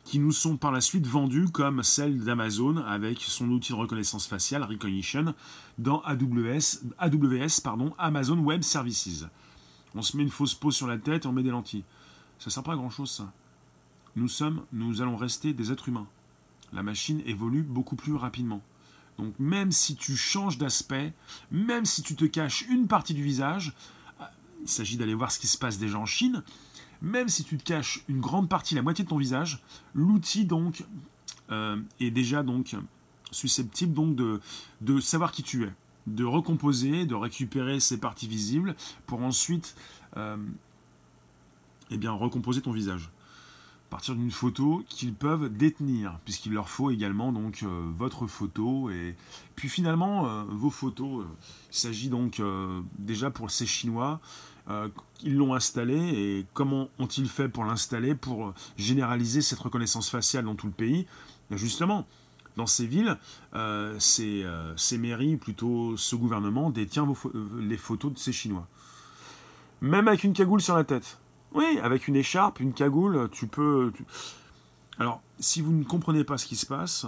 qui 0.06 0.18
nous 0.18 0.32
sont 0.32 0.58
par 0.58 0.72
la 0.72 0.82
suite 0.82 1.06
vendus 1.06 1.46
comme 1.52 1.84
celle 1.84 2.24
d'Amazon 2.24 2.78
avec 2.78 3.20
son 3.20 3.50
outil 3.50 3.74
de 3.74 3.78
reconnaissance 3.78 4.26
faciale 4.26 4.64
Recognition 4.64 5.36
dans 5.78 6.02
AWS, 6.02 6.82
AWS 6.98 7.62
pardon, 7.64 7.94
Amazon 8.00 8.40
Web 8.40 8.64
Services. 8.64 9.26
On 9.96 10.02
se 10.02 10.16
met 10.16 10.24
une 10.24 10.30
fausse 10.30 10.54
peau 10.54 10.72
sur 10.72 10.88
la 10.88 10.98
tête 10.98 11.26
et 11.26 11.28
on 11.28 11.34
met 11.34 11.44
des 11.44 11.50
lentilles. 11.50 11.84
Ça 12.40 12.50
sert 12.50 12.64
pas 12.64 12.74
à 12.74 12.76
grand 12.76 12.90
chose 12.90 13.12
ça. 13.12 13.32
Nous 14.16 14.28
sommes, 14.28 14.66
nous 14.74 15.02
allons 15.02 15.16
rester 15.16 15.54
des 15.54 15.72
êtres 15.72 15.90
humains. 15.90 16.08
La 16.74 16.84
machine 16.84 17.22
évolue 17.26 17.64
beaucoup 17.64 17.96
plus 17.96 18.16
rapidement. 18.16 18.62
Donc 19.18 19.34
même 19.40 19.72
si 19.72 19.96
tu 19.96 20.16
changes 20.16 20.58
d'aspect, 20.58 21.14
même 21.52 21.86
si 21.86 22.02
tu 22.02 22.16
te 22.16 22.26
caches 22.26 22.66
une 22.70 22.88
partie 22.88 23.14
du 23.14 23.24
visage, 23.24 23.74
il 24.62 24.70
s'agit 24.70 24.98
d'aller 24.98 25.14
voir 25.14 25.32
ce 25.32 25.40
qui 25.40 25.48
se 25.48 25.58
passe 25.58 25.78
déjà 25.78 25.98
en 25.98 26.06
Chine, 26.06 26.44
même 27.02 27.30
si 27.30 27.44
tu 27.44 27.58
te 27.58 27.64
caches 27.64 28.04
une 28.08 28.20
grande 28.20 28.48
partie, 28.48 28.76
la 28.76 28.82
moitié 28.82 29.04
de 29.04 29.10
ton 29.10 29.18
visage, 29.18 29.62
l'outil 29.94 30.46
donc 30.46 30.84
euh, 31.52 31.82
est 32.00 32.12
déjà 32.12 32.44
donc 32.44 32.76
susceptible 33.32 33.94
donc 33.94 34.16
de 34.16 35.00
savoir 35.00 35.32
qui 35.32 35.44
tu 35.44 35.64
es, 35.64 35.74
de 36.08 36.24
recomposer, 36.24 37.06
de 37.06 37.16
récupérer 37.16 37.80
ces 37.80 38.00
parties 38.00 38.28
visibles 38.28 38.76
pour 39.06 39.22
ensuite 39.22 39.76
euh, 40.18 40.38
eh 41.90 41.98
bien, 41.98 42.12
recomposer 42.12 42.62
ton 42.62 42.72
visage. 42.72 43.10
Partir 43.90 44.16
d'une 44.16 44.32
photo 44.32 44.84
qu'ils 44.88 45.14
peuvent 45.14 45.50
détenir, 45.50 46.18
puisqu'il 46.24 46.54
leur 46.54 46.70
faut 46.70 46.92
également 46.92 47.34
donc 47.34 47.64
euh, 47.64 47.92
votre 47.98 48.26
photo 48.26 48.90
et 48.90 49.16
puis 49.56 49.68
finalement 49.68 50.46
vos 50.46 50.70
photos. 50.70 51.26
il 51.72 51.76
s'agit 51.76 52.08
donc 52.10 52.42
déjà 52.98 53.30
pour 53.32 53.52
ces 53.52 53.66
Chinois 53.66 54.22
euh, 54.70 54.90
ils 55.24 55.36
l'ont 55.36 55.54
installé 55.54 55.96
et 55.96 56.46
comment 56.54 56.90
ont-ils 57.00 57.28
fait 57.28 57.50
pour 57.50 57.66
l'installer, 57.66 58.16
pour 58.16 58.54
généraliser 58.78 59.42
cette 59.42 59.60
reconnaissance 59.60 60.10
faciale 60.10 60.46
dans 60.46 60.56
tout 60.56 60.68
le 60.68 60.74
pays? 60.74 61.06
Justement, 61.52 62.08
dans 62.58 62.68
ces 62.68 62.86
villes, 62.86 63.18
euh, 63.56 63.98
euh, 64.20 64.74
ces, 64.76 64.98
mairies, 64.98 65.38
plutôt 65.38 65.96
ce 65.98 66.16
gouvernement, 66.16 66.70
détient 66.70 67.08
les 67.60 67.78
photos 67.78 68.14
de 68.14 68.18
ces 68.18 68.34
Chinois. 68.34 68.68
Même 69.82 70.08
avec 70.08 70.24
une 70.24 70.34
cagoule 70.34 70.62
sur 70.62 70.76
la 70.76 70.84
tête. 70.84 71.20
Oui, 71.54 71.80
avec 71.82 72.08
une 72.08 72.16
écharpe, 72.16 72.60
une 72.60 72.74
cagoule, 72.74 73.30
tu 73.32 73.48
peux... 73.48 73.92
Alors, 75.00 75.22
si 75.40 75.62
vous 75.62 75.72
ne 75.72 75.84
comprenez 75.84 76.24
pas 76.24 76.38
ce 76.38 76.46
qui 76.46 76.56
se 76.56 76.66
passe, 76.66 77.06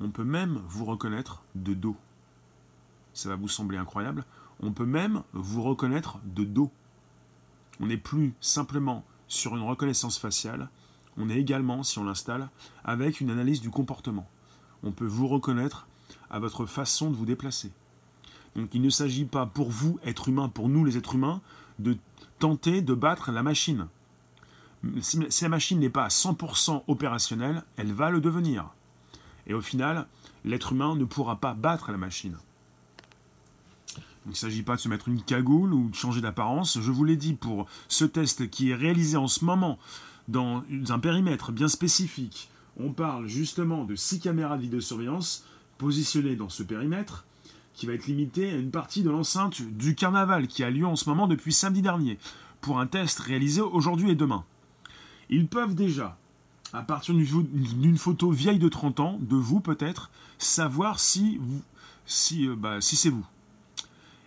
on 0.00 0.10
peut 0.10 0.24
même 0.24 0.60
vous 0.68 0.84
reconnaître 0.84 1.42
de 1.54 1.74
dos. 1.74 1.96
Ça 3.14 3.28
va 3.28 3.36
vous 3.36 3.48
sembler 3.48 3.78
incroyable 3.78 4.24
on 4.60 4.72
peut 4.72 4.86
même 4.86 5.22
vous 5.32 5.62
reconnaître 5.62 6.18
de 6.24 6.44
dos. 6.44 6.70
On 7.80 7.86
n'est 7.86 7.96
plus 7.96 8.34
simplement 8.40 9.04
sur 9.28 9.56
une 9.56 9.62
reconnaissance 9.62 10.18
faciale, 10.18 10.68
on 11.16 11.28
est 11.28 11.38
également, 11.38 11.82
si 11.82 11.98
on 11.98 12.04
l'installe, 12.04 12.48
avec 12.84 13.20
une 13.20 13.30
analyse 13.30 13.60
du 13.60 13.70
comportement. 13.70 14.28
On 14.84 14.92
peut 14.92 15.06
vous 15.06 15.26
reconnaître 15.26 15.86
à 16.30 16.38
votre 16.38 16.66
façon 16.66 17.10
de 17.10 17.16
vous 17.16 17.26
déplacer. 17.26 17.72
Donc 18.54 18.70
il 18.74 18.82
ne 18.82 18.90
s'agit 18.90 19.24
pas 19.24 19.46
pour 19.46 19.70
vous, 19.70 19.98
être 20.04 20.28
humain, 20.28 20.48
pour 20.48 20.68
nous 20.68 20.84
les 20.84 20.96
êtres 20.96 21.14
humains, 21.14 21.40
de 21.78 21.96
tenter 22.38 22.82
de 22.82 22.94
battre 22.94 23.32
la 23.32 23.42
machine. 23.42 23.86
Si 25.00 25.18
la 25.42 25.48
machine 25.48 25.80
n'est 25.80 25.88
pas 25.88 26.04
à 26.04 26.08
100% 26.08 26.82
opérationnelle, 26.86 27.64
elle 27.76 27.92
va 27.92 28.10
le 28.10 28.20
devenir. 28.20 28.68
Et 29.46 29.54
au 29.54 29.60
final, 29.60 30.06
l'être 30.44 30.72
humain 30.72 30.94
ne 30.94 31.04
pourra 31.04 31.36
pas 31.36 31.54
battre 31.54 31.90
la 31.90 31.96
machine. 31.96 32.36
Il 34.26 34.30
ne 34.30 34.34
s'agit 34.34 34.62
pas 34.62 34.76
de 34.76 34.80
se 34.80 34.88
mettre 34.88 35.08
une 35.08 35.22
cagoule 35.22 35.74
ou 35.74 35.88
de 35.88 35.94
changer 35.94 36.20
d'apparence. 36.20 36.78
Je 36.80 36.90
vous 36.90 37.04
l'ai 37.04 37.16
dit, 37.16 37.34
pour 37.34 37.66
ce 37.88 38.04
test 38.04 38.48
qui 38.50 38.70
est 38.70 38.74
réalisé 38.74 39.16
en 39.16 39.28
ce 39.28 39.44
moment 39.44 39.78
dans 40.28 40.62
un 40.88 40.98
périmètre 40.98 41.52
bien 41.52 41.68
spécifique, 41.68 42.50
on 42.78 42.92
parle 42.92 43.26
justement 43.26 43.84
de 43.84 43.94
six 43.94 44.20
caméras 44.20 44.56
de 44.56 44.62
vidéosurveillance 44.62 45.44
positionnées 45.78 46.36
dans 46.36 46.48
ce 46.48 46.62
périmètre 46.62 47.24
qui 47.74 47.86
va 47.86 47.92
être 47.92 48.06
limité 48.06 48.50
à 48.50 48.56
une 48.56 48.70
partie 48.70 49.02
de 49.02 49.10
l'enceinte 49.10 49.62
du 49.62 49.94
carnaval 49.94 50.46
qui 50.46 50.62
a 50.62 50.70
lieu 50.70 50.86
en 50.86 50.96
ce 50.96 51.08
moment 51.08 51.26
depuis 51.26 51.52
samedi 51.52 51.82
dernier 51.82 52.18
pour 52.60 52.80
un 52.80 52.86
test 52.86 53.18
réalisé 53.18 53.60
aujourd'hui 53.60 54.10
et 54.10 54.14
demain. 54.14 54.44
Ils 55.28 55.46
peuvent 55.46 55.74
déjà, 55.74 56.16
à 56.72 56.82
partir 56.82 57.14
d'une 57.14 57.98
photo 57.98 58.30
vieille 58.30 58.58
de 58.58 58.68
30 58.68 59.00
ans, 59.00 59.18
de 59.20 59.36
vous 59.36 59.60
peut-être, 59.60 60.10
savoir 60.38 61.00
si, 61.00 61.40
euh, 62.32 62.56
bah, 62.56 62.80
si 62.80 62.96
c'est 62.96 63.10
vous. 63.10 63.26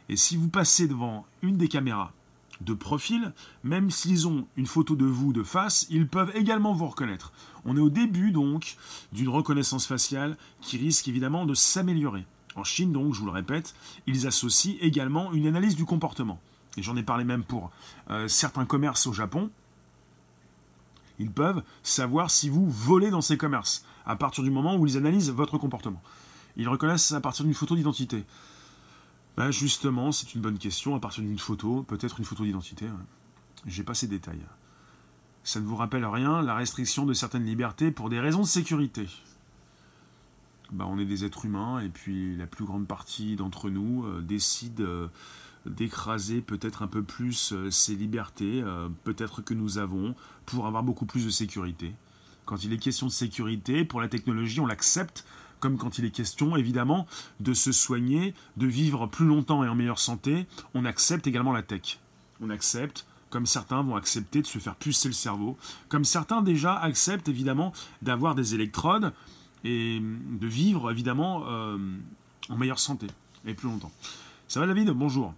Et 0.10 0.16
si 0.16 0.38
vous 0.38 0.50
passez 0.50 0.88
devant 0.88 1.26
une 1.42 1.58
des 1.58 1.68
caméras 1.68 2.14
de 2.62 2.74
profil, 2.74 3.34
même 3.64 3.92
s'ils 3.92 4.28
ont 4.28 4.48
une 4.56 4.66
photo 4.66 4.96
de 4.96 5.06
vous 5.06 5.34
de 5.34 5.44
face, 5.44 5.86
ils 5.90 6.08
peuvent 6.08 6.32
également 6.36 6.74
vous 6.74 6.88
reconnaître. 6.88 7.32
On 7.66 7.78
est 7.78 7.82
au 7.82 7.90
début 7.90 8.32
donc 8.32 8.78
d'une 9.12 9.30
reconnaissance 9.30 9.86
faciale 9.86 10.38
qui 10.62 10.78
risque 10.78 11.08
évidemment 11.08 11.46
de 11.46 11.54
s'améliorer. 11.54 12.26
En 12.56 12.64
Chine 12.64 12.92
donc, 12.92 13.14
je 13.14 13.20
vous 13.20 13.28
le 13.28 13.32
répète, 13.32 13.76
ils 14.08 14.26
associent 14.26 14.76
également 14.82 15.32
une 15.34 15.46
analyse 15.46 15.76
du 15.76 15.86
comportement. 15.86 16.40
Et 16.76 16.84
j'en 16.84 16.96
ai 16.96 17.04
parlé 17.04 17.24
même 17.24 17.44
pour 17.44 17.72
euh, 18.10 18.28
certains 18.28 18.66
commerces 18.66 19.08
au 19.08 19.14
Japon. 19.14 19.50
Ils 21.20 21.32
peuvent 21.32 21.64
savoir 21.84 22.32
si 22.32 22.50
vous 22.50 22.70
volez 22.70 23.10
dans 23.10 23.22
ces 23.22 23.38
commerces 23.38 23.84
à 24.06 24.16
partir 24.16 24.44
du 24.44 24.50
moment 24.50 24.76
où 24.76 24.86
ils 24.86 24.98
analysent 24.98 25.32
votre 25.32 25.58
comportement. 25.58 26.02
Ils 26.56 26.70
reconnaissent 26.70 27.12
à 27.12 27.22
partir 27.22 27.46
d'une 27.46 27.54
photo 27.54 27.76
d'identité. 27.76 28.24
Ben 29.38 29.52
justement, 29.52 30.12
c'est 30.12 30.34
une 30.34 30.42
bonne 30.42 30.58
question. 30.58 30.96
À 30.96 31.00
partir 31.00 31.24
d'une 31.24 31.38
photo, 31.38 31.84
peut-être 31.84 32.20
une 32.20 32.26
photo 32.26 32.44
d'identité. 32.44 32.88
Hein. 32.88 32.98
J'ai 33.68 33.84
pas 33.84 33.94
ces 33.94 34.08
détails. 34.08 34.42
Ça 35.44 35.60
ne 35.60 35.66
vous 35.66 35.76
rappelle 35.76 36.06
rien, 36.06 36.42
la 36.42 36.56
restriction 36.56 37.06
de 37.06 37.14
certaines 37.14 37.46
libertés 37.46 37.92
pour 37.92 38.10
des 38.10 38.20
raisons 38.20 38.42
de 38.42 38.48
sécurité. 38.48 39.08
Ben, 40.72 40.86
on 40.86 40.98
est 41.00 41.06
des 41.06 41.24
êtres 41.24 41.46
humains 41.46 41.80
et 41.80 41.88
puis 41.88 42.36
la 42.36 42.48
plus 42.48 42.66
grande 42.66 42.88
partie 42.88 43.36
d'entre 43.36 43.70
nous 43.70 44.06
euh, 44.06 44.22
décide 44.22 44.82
euh, 44.82 45.08
d'écraser 45.66 46.42
peut-être 46.42 46.82
un 46.82 46.88
peu 46.88 47.04
plus 47.04 47.54
euh, 47.54 47.72
ces 47.72 47.96
libertés, 47.96 48.64
peut-être 49.04 49.42
que 49.42 49.54
nous 49.54 49.78
avons, 49.78 50.16
pour 50.46 50.66
avoir 50.66 50.84
beaucoup 50.84 51.06
plus 51.06 51.26
de 51.26 51.30
sécurité. 51.30 51.94
Quand 52.46 52.64
il 52.64 52.74
est 52.74 52.78
question 52.78 53.06
de 53.06 53.12
sécurité, 53.12 53.86
pour 53.86 54.02
la 54.02 54.08
technologie, 54.08 54.60
on 54.60 54.66
l'accepte 54.66 55.26
comme 55.60 55.78
quand 55.78 55.98
il 55.98 56.06
est 56.06 56.12
question 56.12 56.56
évidemment 56.56 57.08
de 57.40 57.54
se 57.54 57.72
soigner, 57.72 58.34
de 58.58 58.68
vivre 58.68 59.08
plus 59.08 59.26
longtemps 59.26 59.64
et 59.64 59.68
en 59.68 59.76
meilleure 59.76 60.00
santé, 60.00 60.46
on 60.74 60.86
accepte 60.86 61.28
également 61.28 61.54
la 61.54 61.64
tech. 61.64 62.00
On 62.42 62.50
accepte, 62.50 63.06
comme 63.30 63.46
certains 63.46 63.82
vont 63.82 63.96
accepter 63.96 64.42
de 64.42 64.48
se 64.48 64.60
faire 64.60 64.76
pucer 64.76 65.08
le 65.08 65.14
cerveau, 65.14 65.58
comme 65.90 66.06
certains 66.06 66.42
déjà 66.42 66.76
acceptent 66.76 67.30
évidemment 67.30 67.74
d'avoir 68.02 68.36
des 68.36 68.56
électrodes 68.56 69.14
et 69.64 70.00
de 70.00 70.48
vivre 70.48 70.92
évidemment 70.92 71.44
euh, 71.48 71.78
en 72.50 72.58
meilleure 72.58 72.80
santé 72.80 73.08
et 73.46 73.54
plus 73.54 73.68
longtemps. 73.68 73.92
Ça 74.48 74.60
va 74.60 74.68
David? 74.68 74.90
Bonjour. 74.92 75.34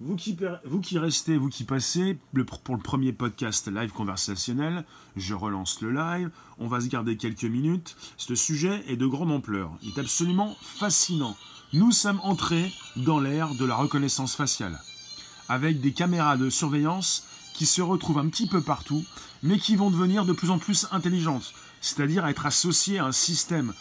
Vous 0.00 0.16
qui, 0.16 0.98
restez, 0.98 1.36
vous 1.36 1.48
qui 1.48 1.62
passez, 1.62 2.18
pour 2.64 2.74
le 2.74 2.82
premier 2.82 3.12
podcast 3.12 3.68
live 3.68 3.92
conversationnel, 3.92 4.84
je 5.14 5.34
relance 5.34 5.80
le 5.82 5.92
live, 5.92 6.30
on 6.58 6.66
va 6.66 6.80
se 6.80 6.88
garder 6.88 7.16
quelques 7.16 7.44
minutes. 7.44 7.96
Ce 8.16 8.34
sujet 8.34 8.82
est 8.88 8.96
de 8.96 9.06
grande 9.06 9.30
ampleur, 9.30 9.70
il 9.82 9.90
est 9.90 10.00
absolument 10.00 10.56
fascinant. 10.60 11.36
Nous 11.72 11.92
sommes 11.92 12.20
entrés 12.24 12.72
dans 12.96 13.20
l'ère 13.20 13.54
de 13.54 13.64
la 13.64 13.76
reconnaissance 13.76 14.34
faciale, 14.34 14.80
avec 15.48 15.80
des 15.80 15.92
caméras 15.92 16.36
de 16.36 16.50
surveillance 16.50 17.24
qui 17.54 17.64
se 17.64 17.80
retrouvent 17.80 18.18
un 18.18 18.28
petit 18.28 18.48
peu 18.48 18.60
partout, 18.60 19.04
mais 19.44 19.58
qui 19.58 19.76
vont 19.76 19.90
devenir 19.90 20.24
de 20.24 20.32
plus 20.32 20.50
en 20.50 20.58
plus 20.58 20.88
intelligentes, 20.90 21.54
c'est-à-dire 21.80 22.26
être 22.26 22.46
associées 22.46 22.98
à 22.98 23.06
un 23.06 23.12
système 23.12 23.72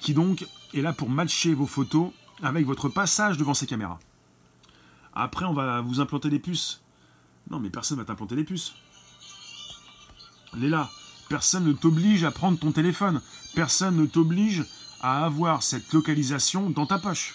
qui 0.00 0.14
donc 0.14 0.46
est 0.74 0.80
là 0.80 0.92
pour 0.92 1.10
matcher 1.10 1.54
vos 1.54 1.66
photos 1.66 2.12
avec 2.40 2.66
votre 2.66 2.88
passage 2.88 3.36
devant 3.36 3.54
ces 3.54 3.66
caméras. 3.66 3.98
Après, 5.14 5.44
on 5.44 5.54
va 5.54 5.80
vous 5.80 6.00
implanter 6.00 6.28
des 6.28 6.38
puces. 6.38 6.80
Non, 7.50 7.60
mais 7.60 7.70
personne 7.70 7.98
va 7.98 8.04
t'implanter 8.04 8.36
des 8.36 8.44
puces. 8.44 8.74
Léla, 10.54 10.90
personne 11.28 11.64
ne 11.64 11.72
t'oblige 11.72 12.24
à 12.24 12.30
prendre 12.30 12.58
ton 12.58 12.72
téléphone. 12.72 13.20
Personne 13.54 13.96
ne 13.96 14.06
t'oblige 14.06 14.64
à 15.00 15.24
avoir 15.24 15.62
cette 15.62 15.92
localisation 15.92 16.70
dans 16.70 16.86
ta 16.86 16.98
poche. 16.98 17.34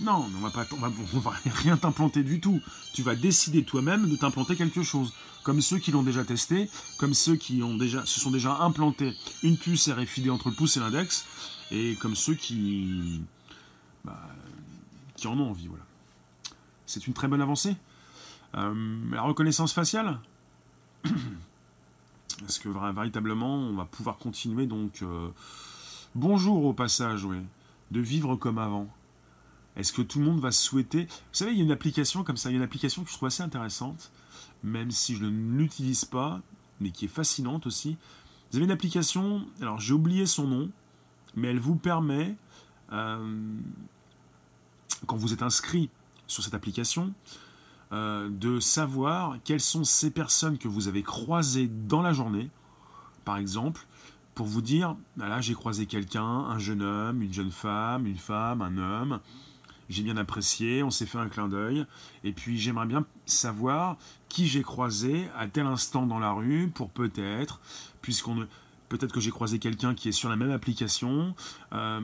Non, 0.00 0.28
on 0.36 0.40
va, 0.40 0.50
pas, 0.50 0.66
on 0.72 0.76
va, 0.76 0.88
va 0.88 1.30
rien 1.44 1.76
t'implanter 1.76 2.22
du 2.22 2.40
tout. 2.40 2.60
Tu 2.94 3.02
vas 3.02 3.14
décider 3.14 3.64
toi-même 3.64 4.08
de 4.08 4.16
t'implanter 4.16 4.56
quelque 4.56 4.82
chose. 4.82 5.12
Comme 5.42 5.60
ceux 5.60 5.78
qui 5.78 5.92
l'ont 5.92 6.02
déjà 6.02 6.24
testé, 6.24 6.70
comme 6.98 7.12
ceux 7.12 7.36
qui 7.36 7.62
ont 7.62 7.76
déjà, 7.76 8.06
se 8.06 8.18
sont 8.18 8.30
déjà 8.30 8.56
implantés 8.58 9.14
une 9.42 9.58
puce 9.58 9.88
RFID 9.88 10.30
entre 10.30 10.48
le 10.48 10.54
pouce 10.54 10.78
et 10.78 10.80
l'index, 10.80 11.26
et 11.70 11.96
comme 11.96 12.16
ceux 12.16 12.34
qui, 12.34 13.20
bah, 14.04 14.22
qui 15.16 15.26
en 15.26 15.38
ont 15.38 15.50
envie. 15.50 15.66
Voilà 15.66 15.84
c'est 16.94 17.08
une 17.08 17.12
très 17.12 17.26
bonne 17.26 17.40
avancée. 17.42 17.76
la 18.54 19.22
reconnaissance 19.22 19.72
faciale 19.72 20.20
Est-ce 21.04 22.60
que 22.60 22.68
véritablement 22.68 23.56
on 23.56 23.74
va 23.74 23.84
pouvoir 23.84 24.16
continuer 24.16 24.66
donc 24.66 25.02
bonjour 26.14 26.64
au 26.64 26.72
passage, 26.72 27.24
oui, 27.24 27.38
de 27.90 28.00
vivre 28.00 28.36
comme 28.36 28.58
avant 28.58 28.86
Est-ce 29.76 29.92
que 29.92 30.02
tout 30.02 30.20
le 30.20 30.24
monde 30.24 30.40
va 30.40 30.52
souhaiter 30.52 31.06
Vous 31.06 31.32
savez, 31.32 31.50
il 31.50 31.58
y 31.58 31.62
a 31.62 31.64
une 31.64 31.72
application 31.72 32.22
comme 32.22 32.36
ça, 32.36 32.50
il 32.50 32.52
y 32.52 32.56
a 32.56 32.58
une 32.58 32.64
application 32.64 33.02
que 33.02 33.10
je 33.10 33.14
trouve 33.14 33.26
assez 33.26 33.42
intéressante, 33.42 34.12
même 34.62 34.92
si 34.92 35.16
je 35.16 35.24
ne 35.24 35.58
l'utilise 35.58 36.04
pas, 36.04 36.40
mais 36.80 36.90
qui 36.90 37.06
est 37.06 37.08
fascinante 37.08 37.66
aussi. 37.66 37.96
Vous 38.50 38.58
avez 38.58 38.66
une 38.66 38.70
application, 38.70 39.44
alors 39.60 39.80
j'ai 39.80 39.94
oublié 39.94 40.26
son 40.26 40.46
nom, 40.46 40.70
mais 41.34 41.48
elle 41.48 41.58
vous 41.58 41.74
permet, 41.74 42.36
euh, 42.92 43.56
quand 45.06 45.16
vous 45.16 45.32
êtes 45.32 45.42
inscrit 45.42 45.90
sur 46.26 46.42
cette 46.42 46.54
application, 46.54 47.12
euh, 47.92 48.28
de 48.30 48.60
savoir 48.60 49.36
quelles 49.44 49.60
sont 49.60 49.84
ces 49.84 50.10
personnes 50.10 50.58
que 50.58 50.68
vous 50.68 50.88
avez 50.88 51.02
croisées 51.02 51.68
dans 51.68 52.02
la 52.02 52.12
journée, 52.12 52.50
par 53.24 53.36
exemple, 53.36 53.86
pour 54.34 54.46
vous 54.46 54.62
dire, 54.62 54.96
bah 55.16 55.28
là 55.28 55.40
j'ai 55.40 55.54
croisé 55.54 55.86
quelqu'un, 55.86 56.24
un 56.24 56.58
jeune 56.58 56.82
homme, 56.82 57.22
une 57.22 57.32
jeune 57.32 57.52
femme, 57.52 58.06
une 58.06 58.18
femme, 58.18 58.62
un 58.62 58.78
homme, 58.78 59.20
j'ai 59.88 60.02
bien 60.02 60.16
apprécié, 60.16 60.82
on 60.82 60.90
s'est 60.90 61.06
fait 61.06 61.18
un 61.18 61.28
clin 61.28 61.48
d'œil, 61.48 61.86
et 62.24 62.32
puis 62.32 62.58
j'aimerais 62.58 62.86
bien 62.86 63.04
savoir 63.26 63.96
qui 64.28 64.46
j'ai 64.48 64.62
croisé 64.62 65.28
à 65.38 65.46
tel 65.46 65.66
instant 65.66 66.06
dans 66.06 66.18
la 66.18 66.32
rue 66.32 66.68
pour 66.74 66.90
peut-être, 66.90 67.60
puisqu'on 68.02 68.46
peut-être 68.88 69.12
que 69.12 69.20
j'ai 69.20 69.30
croisé 69.30 69.58
quelqu'un 69.58 69.94
qui 69.94 70.08
est 70.08 70.12
sur 70.12 70.28
la 70.28 70.36
même 70.36 70.50
application, 70.50 71.34
euh, 71.72 72.00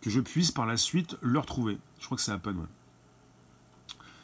que 0.00 0.10
je 0.10 0.20
puisse 0.20 0.50
par 0.50 0.66
la 0.66 0.76
suite 0.76 1.16
le 1.20 1.38
retrouver. 1.38 1.78
Je 1.98 2.06
crois 2.06 2.16
que 2.16 2.22
c'est 2.22 2.32
Apple. 2.32 2.54
Ouais. 2.54 2.66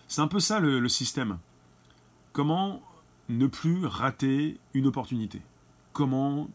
C'est 0.09 0.21
un 0.21 0.29
peu 0.29 0.41
ça 0.41 0.61
le, 0.61 0.89
système. 0.89 1.39
Comment 2.33 2.83
ne 3.29 3.47
plus 3.47 3.87
rater 3.87 4.59
une 4.75 4.87
opportunité? 4.87 5.43
Comment 5.93 6.49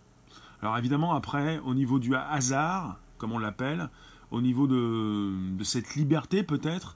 Alors 0.62 0.78
évidemment 0.78 1.14
après, 1.14 1.60
au 1.60 1.74
niveau 1.74 2.00
du 2.00 2.16
hasard, 2.16 2.98
comme 3.18 3.34
on 3.34 3.40
l'appelle, 3.40 3.90
au 4.32 4.42
niveau 4.42 4.68
de, 4.68 5.34
cette 5.64 5.96
liberté 5.96 6.44
peut-être, 6.44 6.96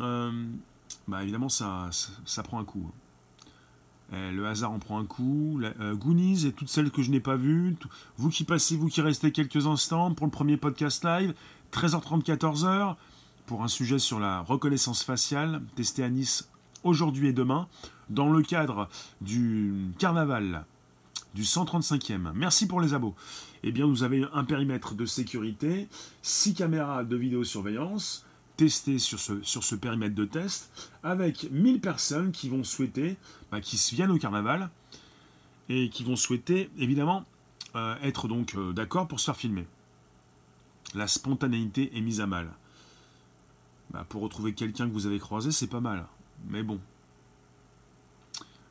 euh, 0.00 0.46
bah 1.08 1.22
évidemment 1.22 1.48
ça, 1.48 1.90
ça, 2.24 2.42
prend 2.42 2.60
un 2.60 2.64
coup. 2.64 2.88
Hein. 2.88 3.01
Eh, 4.12 4.30
le 4.30 4.46
hasard 4.46 4.72
en 4.72 4.78
prend 4.78 4.98
un 4.98 5.06
coup. 5.06 5.60
Euh, 5.80 5.94
Goonies 5.94 6.46
et 6.46 6.52
toutes 6.52 6.68
celles 6.68 6.90
que 6.90 7.02
je 7.02 7.10
n'ai 7.10 7.20
pas 7.20 7.36
vues. 7.36 7.76
vous 8.18 8.28
qui 8.28 8.44
passez, 8.44 8.76
vous 8.76 8.88
qui 8.88 9.00
restez 9.00 9.32
quelques 9.32 9.66
instants 9.66 10.12
pour 10.12 10.26
le 10.26 10.32
premier 10.32 10.56
podcast 10.56 11.04
live, 11.04 11.34
13h30, 11.72 12.22
14h, 12.22 12.96
pour 13.46 13.62
un 13.62 13.68
sujet 13.68 13.98
sur 13.98 14.20
la 14.20 14.40
reconnaissance 14.40 15.02
faciale, 15.02 15.62
testé 15.76 16.04
à 16.04 16.10
Nice 16.10 16.50
aujourd'hui 16.84 17.28
et 17.28 17.32
demain, 17.32 17.68
dans 18.10 18.28
le 18.28 18.42
cadre 18.42 18.88
du 19.20 19.72
carnaval 19.98 20.64
du 21.34 21.42
135e. 21.42 22.32
Merci 22.34 22.66
pour 22.66 22.80
les 22.80 22.92
abos. 22.92 23.14
Eh 23.62 23.72
bien, 23.72 23.86
vous 23.86 24.02
avez 24.02 24.26
un 24.34 24.44
périmètre 24.44 24.94
de 24.94 25.06
sécurité, 25.06 25.88
6 26.20 26.54
caméras 26.54 27.04
de 27.04 27.16
vidéosurveillance, 27.16 28.26
testé 28.56 28.98
sur 28.98 29.18
ce, 29.18 29.74
périmètre 29.74 30.14
de 30.14 30.24
test 30.24 30.70
avec 31.02 31.50
1000 31.50 31.80
personnes 31.80 32.32
qui 32.32 32.48
vont 32.48 32.64
souhaiter, 32.64 33.16
bah, 33.50 33.60
qui 33.60 33.76
viennent 33.94 34.10
au 34.10 34.18
carnaval 34.18 34.70
et 35.68 35.88
qui 35.88 36.04
vont 36.04 36.16
souhaiter 36.16 36.70
évidemment 36.78 37.24
euh, 37.74 37.96
être 38.02 38.28
donc 38.28 38.54
euh, 38.54 38.72
d'accord 38.72 39.08
pour 39.08 39.20
se 39.20 39.26
faire 39.26 39.36
filmer. 39.36 39.66
La 40.94 41.06
spontanéité 41.06 41.90
est 41.96 42.00
mise 42.00 42.20
à 42.20 42.26
mal. 42.26 42.48
Bah, 43.90 44.04
pour 44.08 44.22
retrouver 44.22 44.52
quelqu'un 44.52 44.86
que 44.88 44.92
vous 44.92 45.06
avez 45.06 45.18
croisé, 45.18 45.52
c'est 45.52 45.66
pas 45.66 45.80
mal. 45.80 46.06
Mais 46.48 46.62
bon. 46.62 46.78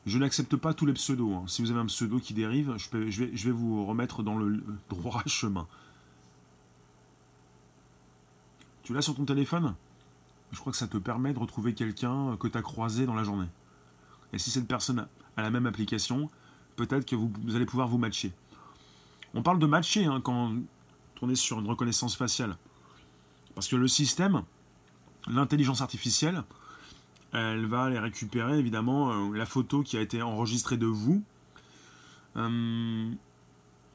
Je 0.04 0.18
n'accepte 0.18 0.56
pas 0.56 0.74
tous 0.74 0.86
les 0.86 0.92
pseudos. 0.94 1.32
Hein. 1.32 1.44
Si 1.46 1.62
vous 1.62 1.70
avez 1.70 1.80
un 1.80 1.86
pseudo 1.86 2.18
qui 2.18 2.34
dérive, 2.34 2.74
je 2.76 3.44
vais 3.44 3.52
vous 3.52 3.86
remettre 3.86 4.22
dans 4.22 4.36
le 4.36 4.62
droit 4.90 5.22
chemin. 5.26 5.66
Tu 8.82 8.92
l'as 8.92 9.02
sur 9.02 9.14
ton 9.14 9.24
téléphone? 9.24 9.74
Je 10.50 10.58
crois 10.58 10.72
que 10.72 10.78
ça 10.78 10.88
te 10.88 10.98
permet 10.98 11.32
de 11.32 11.38
retrouver 11.38 11.72
quelqu'un 11.72 12.36
que 12.36 12.48
tu 12.48 12.58
as 12.58 12.62
croisé 12.62 13.06
dans 13.06 13.14
la 13.14 13.24
journée. 13.24 13.46
Et 14.32 14.38
si 14.38 14.50
cette 14.50 14.66
personne 14.66 15.06
a 15.36 15.42
la 15.42 15.50
même 15.50 15.66
application, 15.66 16.30
peut-être 16.76 17.06
que 17.06 17.16
vous, 17.16 17.30
allez 17.54 17.64
pouvoir 17.64 17.88
vous 17.88 17.98
matcher. 17.98 18.32
On 19.34 19.42
parle 19.42 19.58
de 19.58 19.66
matcher 19.66 20.04
hein, 20.04 20.20
quand 20.20 20.52
on 21.22 21.28
est 21.28 21.36
sur 21.36 21.60
une 21.60 21.66
reconnaissance 21.66 22.16
faciale. 22.16 22.56
Parce 23.54 23.68
que 23.68 23.76
le 23.76 23.88
système, 23.88 24.42
l'intelligence 25.28 25.80
artificielle, 25.80 26.42
elle 27.32 27.66
va 27.66 27.84
aller 27.84 27.98
récupérer 27.98 28.58
évidemment 28.58 29.12
euh, 29.12 29.36
la 29.36 29.46
photo 29.46 29.82
qui 29.82 29.96
a 29.96 30.00
été 30.00 30.20
enregistrée 30.20 30.76
de 30.76 30.86
vous. 30.86 31.22
Euh, 32.36 33.10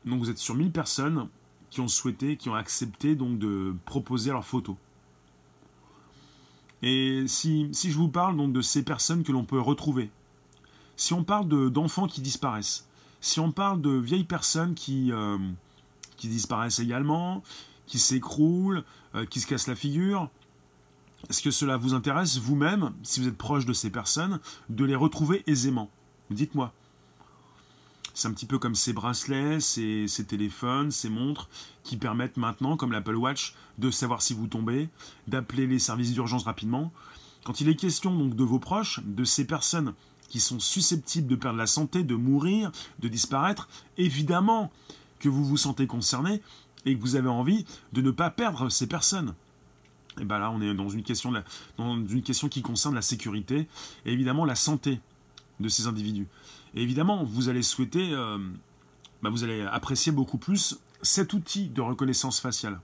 donc 0.05 0.19
vous 0.19 0.29
êtes 0.29 0.37
sur 0.37 0.55
1000 0.55 0.71
personnes 0.71 1.27
qui 1.69 1.81
ont 1.81 1.87
souhaité, 1.87 2.37
qui 2.37 2.49
ont 2.49 2.55
accepté 2.55 3.15
donc 3.15 3.39
de 3.39 3.75
proposer 3.85 4.31
leurs 4.31 4.45
photos. 4.45 4.75
Et 6.81 7.23
si, 7.27 7.69
si, 7.71 7.91
je 7.91 7.97
vous 7.97 8.09
parle 8.09 8.37
donc 8.37 8.53
de 8.53 8.61
ces 8.61 8.83
personnes 8.83 9.23
que 9.23 9.31
l'on 9.31 9.43
peut 9.43 9.59
retrouver, 9.59 10.11
si 10.95 11.13
on 11.13 11.23
parle 11.23 11.47
d'enfants 11.71 12.07
qui 12.07 12.21
disparaissent, 12.21 12.87
si 13.19 13.39
on 13.39 13.51
parle 13.51 13.81
de 13.81 13.91
vieilles 13.91 14.23
personnes 14.23 14.75
qui, 14.75 15.11
euh, 15.11 15.37
qui 16.17 16.27
disparaissent 16.27 16.79
également, 16.79 17.43
qui 17.87 17.99
s'écroulent, 17.99 18.83
euh, 19.15 19.25
qui 19.25 19.39
se 19.39 19.47
cassent 19.47 19.67
la 19.67 19.75
figure, 19.75 20.29
est-ce 21.29 21.41
que 21.41 21.51
cela 21.51 21.77
vous 21.77 21.93
intéresse 21.93 22.37
vous-même, 22.37 22.93
si 23.03 23.19
vous 23.19 23.27
êtes 23.27 23.37
proche 23.37 23.65
de 23.65 23.73
ces 23.73 23.89
personnes, 23.89 24.39
de 24.69 24.85
les 24.85 24.95
retrouver 24.95 25.43
aisément? 25.47 25.89
Dites-moi. 26.29 26.73
C'est 28.17 28.27
un 28.27 28.31
petit 28.31 28.47
peu 28.47 28.57
comme 28.57 28.73
ces 28.73 28.93
bracelets, 28.93 29.59
ces, 29.59 30.25
téléphones, 30.27 30.89
ces 30.89 31.07
montres 31.07 31.49
qui 31.83 31.97
permettent 31.97 32.37
maintenant, 32.37 32.75
comme 32.75 32.91
l'Apple 32.91 33.13
Watch, 33.13 33.53
de 33.77 33.91
savoir 33.91 34.23
si 34.23 34.33
vous 34.33 34.47
tombez, 34.47 34.89
d'appeler 35.27 35.67
les 35.67 35.77
services 35.77 36.13
d'urgence 36.13 36.45
rapidement. 36.45 36.91
Quand 37.45 37.61
il 37.61 37.69
est 37.69 37.75
question 37.75 38.17
donc 38.17 38.35
de 38.35 38.43
vos 38.43 38.57
proches, 38.57 39.01
de 39.05 39.23
ces 39.23 39.45
personnes 39.45 39.93
qui 40.29 40.39
sont 40.39 40.59
susceptibles 40.59 41.27
de 41.27 41.35
perdre 41.35 41.59
la 41.59 41.67
santé, 41.67 42.01
de 42.01 42.15
mourir, 42.15 42.71
de 42.97 43.07
disparaître, 43.07 43.69
évidemment 43.99 44.71
que 45.19 45.29
vous 45.29 45.45
vous 45.45 45.57
sentez 45.57 45.85
concerné 45.85 46.41
et 46.87 46.95
que 46.95 46.99
vous 46.99 47.17
avez 47.17 47.29
envie 47.29 47.65
de 47.93 48.01
ne 48.01 48.09
pas 48.09 48.31
perdre 48.31 48.69
ces 48.69 48.87
personnes. 48.87 49.35
Et 50.19 50.25
bien 50.25 50.39
là, 50.39 50.49
on 50.49 50.59
est 50.59 50.73
dans 50.73 50.89
une 50.89 51.03
question, 51.03 51.31
dans 51.77 52.07
une 52.07 52.23
question 52.23 52.49
qui 52.49 52.63
concerne 52.63 52.95
la 52.95 53.03
sécurité 53.03 53.67
et 54.07 54.11
évidemment 54.11 54.43
la 54.43 54.55
santé 54.55 55.01
de 55.59 55.69
ces 55.69 55.85
individus. 55.85 56.27
Évidemment, 56.77 57.23
vous 57.23 57.49
allez 57.49 57.63
souhaiter, 57.63 58.13
euh, 58.13 58.37
bah, 59.23 59.31
vous 59.31 59.43
allez 59.43 59.61
apprécier 59.63 60.11
beaucoup 60.11 60.37
plus 60.37 60.77
cet 61.01 61.33
outil 61.33 61.69
de 61.69 61.81
reconnaissance 61.81 62.39
faciale. 62.39 62.79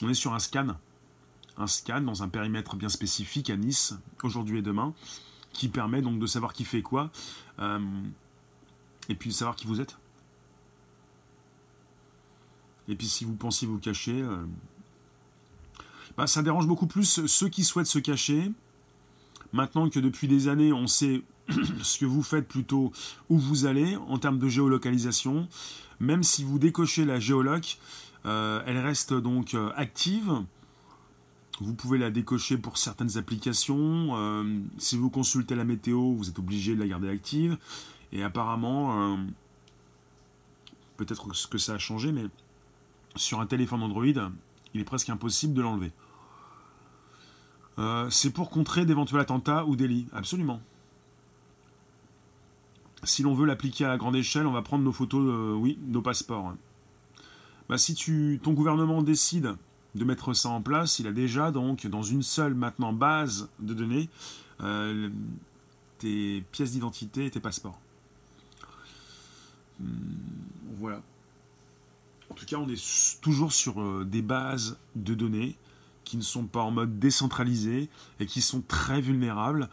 On 0.00 0.08
est 0.08 0.14
sur 0.14 0.32
un 0.32 0.38
scan, 0.38 0.76
un 1.56 1.66
scan 1.66 2.02
dans 2.02 2.22
un 2.22 2.28
périmètre 2.28 2.76
bien 2.76 2.88
spécifique 2.88 3.50
à 3.50 3.56
Nice, 3.56 3.94
aujourd'hui 4.22 4.60
et 4.60 4.62
demain, 4.62 4.94
qui 5.52 5.68
permet 5.68 6.02
donc 6.02 6.20
de 6.20 6.26
savoir 6.26 6.52
qui 6.52 6.64
fait 6.64 6.82
quoi, 6.82 7.10
euh, 7.58 7.80
et 9.08 9.16
puis 9.16 9.30
de 9.30 9.34
savoir 9.34 9.56
qui 9.56 9.66
vous 9.66 9.80
êtes. 9.80 9.98
Et 12.86 12.94
puis 12.94 13.08
si 13.08 13.24
vous 13.24 13.34
pensiez 13.34 13.66
vous 13.66 13.78
cacher, 13.78 14.22
euh, 14.22 14.36
bah, 16.16 16.28
ça 16.28 16.42
dérange 16.42 16.68
beaucoup 16.68 16.86
plus 16.86 17.26
ceux 17.26 17.48
qui 17.48 17.64
souhaitent 17.64 17.86
se 17.86 17.98
cacher, 17.98 18.52
Maintenant 19.52 19.88
que 19.90 19.98
depuis 19.98 20.28
des 20.28 20.48
années, 20.48 20.72
on 20.72 20.86
sait 20.86 21.22
ce 21.82 21.98
que 21.98 22.06
vous 22.06 22.22
faites 22.22 22.46
plutôt 22.46 22.92
où 23.28 23.38
vous 23.38 23.66
allez 23.66 23.96
en 23.96 24.18
termes 24.18 24.38
de 24.38 24.48
géolocalisation, 24.48 25.48
même 26.00 26.22
si 26.22 26.44
vous 26.44 26.58
décochez 26.58 27.04
la 27.04 27.20
géoloc, 27.20 27.78
euh, 28.26 28.62
elle 28.66 28.78
reste 28.78 29.14
donc 29.14 29.54
euh, 29.54 29.70
active. 29.76 30.32
Vous 31.60 31.74
pouvez 31.74 31.98
la 31.98 32.10
décocher 32.10 32.56
pour 32.56 32.78
certaines 32.78 33.18
applications. 33.18 34.16
Euh, 34.16 34.60
si 34.78 34.96
vous 34.96 35.10
consultez 35.10 35.54
la 35.54 35.64
météo, 35.64 36.14
vous 36.14 36.28
êtes 36.28 36.38
obligé 36.38 36.74
de 36.74 36.80
la 36.80 36.86
garder 36.86 37.08
active. 37.08 37.58
Et 38.12 38.24
apparemment, 38.24 39.18
peut-être 40.96 41.28
que 41.48 41.58
ça 41.58 41.74
a 41.74 41.78
changé, 41.78 42.10
mais 42.10 42.24
sur 43.14 43.40
un 43.40 43.46
téléphone 43.46 43.84
Android, 43.84 44.04
il 44.74 44.80
est 44.80 44.84
presque 44.84 45.10
impossible 45.10 45.54
de 45.54 45.62
l'enlever. 45.62 45.92
C'est 48.10 48.30
pour 48.30 48.50
contrer 48.50 48.84
d'éventuels 48.84 49.20
attentats 49.20 49.64
ou 49.64 49.76
délits. 49.76 50.08
Absolument. 50.12 50.60
Si 53.04 53.22
l'on 53.22 53.34
veut 53.34 53.46
l'appliquer 53.46 53.86
à 53.86 53.96
grande 53.96 54.16
échelle, 54.16 54.46
on 54.46 54.52
va 54.52 54.62
prendre 54.62 54.84
nos 54.84 54.92
photos, 54.92 55.22
euh, 55.26 55.54
oui, 55.54 55.78
nos 55.86 56.02
passeports. 56.02 56.54
Bah, 57.68 57.78
si 57.78 57.94
tu, 57.94 58.40
ton 58.42 58.52
gouvernement 58.52 59.02
décide 59.02 59.54
de 59.94 60.04
mettre 60.04 60.34
ça 60.34 60.50
en 60.50 60.60
place, 60.60 60.98
il 60.98 61.06
a 61.06 61.12
déjà 61.12 61.50
donc 61.50 61.86
dans 61.86 62.02
une 62.02 62.22
seule 62.22 62.54
maintenant 62.54 62.92
base 62.92 63.48
de 63.58 63.74
données 63.74 64.08
euh, 64.62 65.08
tes 65.98 66.42
pièces 66.52 66.72
d'identité 66.72 67.26
et 67.26 67.30
tes 67.30 67.40
passeports. 67.40 67.78
Hmm, 69.80 69.86
voilà. 70.78 71.00
En 72.30 72.34
tout 72.34 72.46
cas, 72.46 72.56
on 72.56 72.68
est 72.68 73.20
toujours 73.20 73.52
sur 73.52 74.04
des 74.04 74.22
bases 74.22 74.78
de 74.94 75.14
données 75.14 75.56
qui 76.04 76.16
ne 76.16 76.22
sont 76.22 76.44
pas 76.44 76.62
en 76.62 76.72
mode 76.72 76.98
décentralisé 76.98 77.88
et 78.18 78.26
qui 78.26 78.40
sont 78.40 78.62
très 78.62 79.00
vulnérables. 79.00 79.68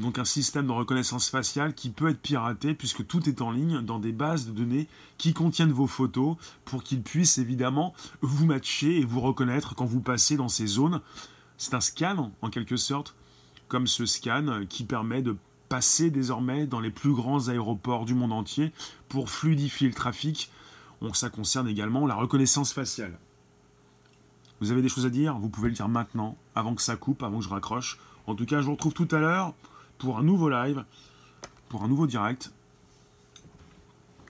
Donc 0.00 0.18
un 0.18 0.24
système 0.24 0.66
de 0.66 0.72
reconnaissance 0.72 1.28
faciale 1.28 1.74
qui 1.74 1.90
peut 1.90 2.08
être 2.08 2.22
piraté 2.22 2.72
puisque 2.72 3.06
tout 3.06 3.28
est 3.28 3.42
en 3.42 3.50
ligne 3.50 3.82
dans 3.82 3.98
des 3.98 4.12
bases 4.12 4.46
de 4.46 4.52
données 4.52 4.88
qui 5.18 5.34
contiennent 5.34 5.72
vos 5.72 5.86
photos 5.86 6.36
pour 6.64 6.82
qu'ils 6.82 7.02
puissent 7.02 7.36
évidemment 7.36 7.92
vous 8.22 8.46
matcher 8.46 8.98
et 8.98 9.04
vous 9.04 9.20
reconnaître 9.20 9.74
quand 9.74 9.84
vous 9.84 10.00
passez 10.00 10.38
dans 10.38 10.48
ces 10.48 10.66
zones. 10.66 11.02
C'est 11.58 11.74
un 11.74 11.82
scan 11.82 12.32
en 12.40 12.48
quelque 12.48 12.78
sorte, 12.78 13.14
comme 13.68 13.86
ce 13.86 14.06
scan 14.06 14.64
qui 14.70 14.84
permet 14.84 15.20
de 15.20 15.36
passer 15.68 16.10
désormais 16.10 16.66
dans 16.66 16.80
les 16.80 16.90
plus 16.90 17.12
grands 17.12 17.48
aéroports 17.48 18.06
du 18.06 18.14
monde 18.14 18.32
entier 18.32 18.72
pour 19.10 19.28
fluidifier 19.28 19.86
le 19.86 19.94
trafic. 19.94 20.50
Donc 21.02 21.14
ça 21.14 21.28
concerne 21.28 21.68
également 21.68 22.06
la 22.06 22.14
reconnaissance 22.14 22.72
faciale. 22.72 23.18
Vous 24.62 24.70
avez 24.70 24.80
des 24.80 24.88
choses 24.88 25.04
à 25.04 25.10
dire? 25.10 25.36
Vous 25.38 25.50
pouvez 25.50 25.68
le 25.68 25.74
dire 25.74 25.88
maintenant, 25.88 26.38
avant 26.54 26.74
que 26.74 26.82
ça 26.82 26.96
coupe, 26.96 27.22
avant 27.22 27.38
que 27.38 27.44
je 27.44 27.50
raccroche. 27.50 27.98
En 28.26 28.34
tout 28.34 28.46
cas, 28.46 28.62
je 28.62 28.66
vous 28.66 28.72
retrouve 28.72 28.94
tout 28.94 29.08
à 29.10 29.18
l'heure 29.18 29.54
pour 30.00 30.18
un 30.18 30.22
nouveau 30.22 30.48
live, 30.48 30.84
pour 31.68 31.84
un 31.84 31.88
nouveau 31.88 32.08
direct. 32.08 32.50